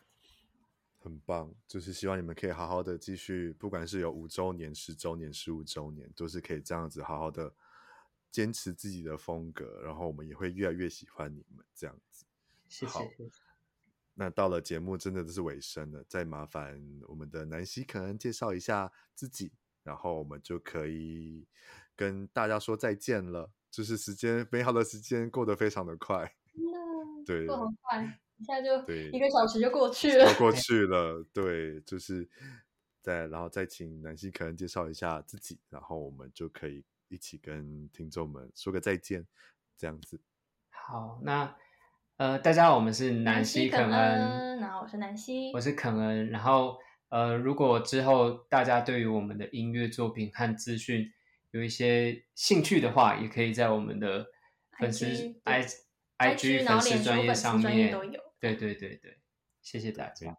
[0.98, 7.54] 很棒，就是希望你们可以好好的继续，不管是有五周年、十周年、十五周年，都是可以这样子好好的
[8.30, 12.26] 坚持自己的风格，然后我们也会越来越喜欢你们这样子。
[12.68, 12.98] 谢谢。
[14.14, 19.52] 那到了节目真的是尾声了，再麻烦我们的南希可恩介绍一下自己，
[19.84, 21.46] 然后我们就可以
[21.98, 23.50] 跟大家说再见了。
[23.70, 26.24] 就是时间美好的时间过得非常的快，
[26.54, 28.70] 嗯，对，过很快，一下就
[29.12, 32.26] 一个小时就过去了，过 去了，对，就是
[33.02, 39.26] 再然后再请南希可恩介绍一下自己，然后我们就可以一起跟听众们说个再见，
[39.76, 40.18] 这样子。
[40.70, 41.54] 好，那。
[42.16, 46.28] 呃，大家好，我们是南希肯恩，然后我是南希，我是肯恩。
[46.30, 46.76] 然后，
[47.10, 51.08] 呃，如果之后大家对于我们的音乐作品和资讯
[51.50, 54.26] 有一些兴趣的话，也可以在我们的
[54.78, 55.06] 粉丝
[55.44, 55.66] I
[56.18, 58.20] I G 粉丝专页上面都有。
[58.40, 59.18] 对对对对，
[59.62, 60.36] 谢谢大家。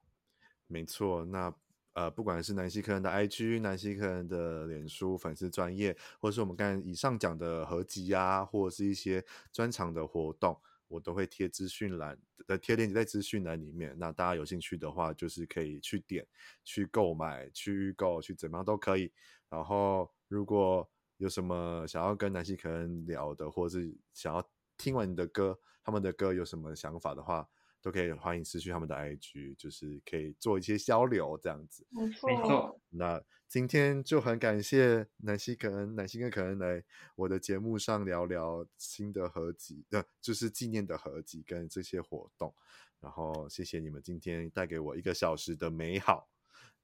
[0.68, 1.54] 没错，那
[1.94, 10.60] 呃，不管是南希客人的 I G、南希客人的脸书粉丝专业，或者是我们刚才以上讲的合集啊，或者是一些专场的活动。
[10.88, 16.26] 我都会贴资讯栏的贴链接在资讯栏里面，那大家有兴趣的话，就是可以去点
[16.64, 19.12] 去购买、去预购、去怎么样都可以。
[19.50, 20.90] 然后如果
[21.20, 27.46] 有什么想要跟南希可恩聊的，或者是想要听完你的歌，他们的歌有什么想法的话，
[27.82, 31.86] 都可以欢迎私讯他们的 IG，就是可以做一些交流这样子。
[31.92, 32.10] 没
[32.44, 32.80] 错。
[32.90, 36.82] 那今天就很感谢南希可恩、南希跟可恩来
[37.16, 42.54] 我的节目上聊聊新的合集，呃，就是纪念的合集跟这些活动。
[43.02, 46.30] 然后谢谢你们今天带给我一个小时的美好。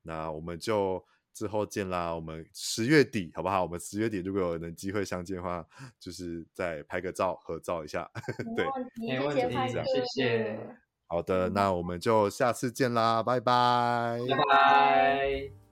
[0.01, 1.03] 那我们就
[1.36, 3.61] 之后见啦，我们十月底好不好？
[3.61, 5.63] 我们十月底如果有能机会相见的话，
[5.99, 8.09] 就是再拍个照合照一下。
[8.55, 8.65] 对，
[9.05, 9.41] 没问题，
[9.83, 10.57] 谢谢。
[11.07, 15.64] 好的，那我们就下次见啦，拜拜，拜拜。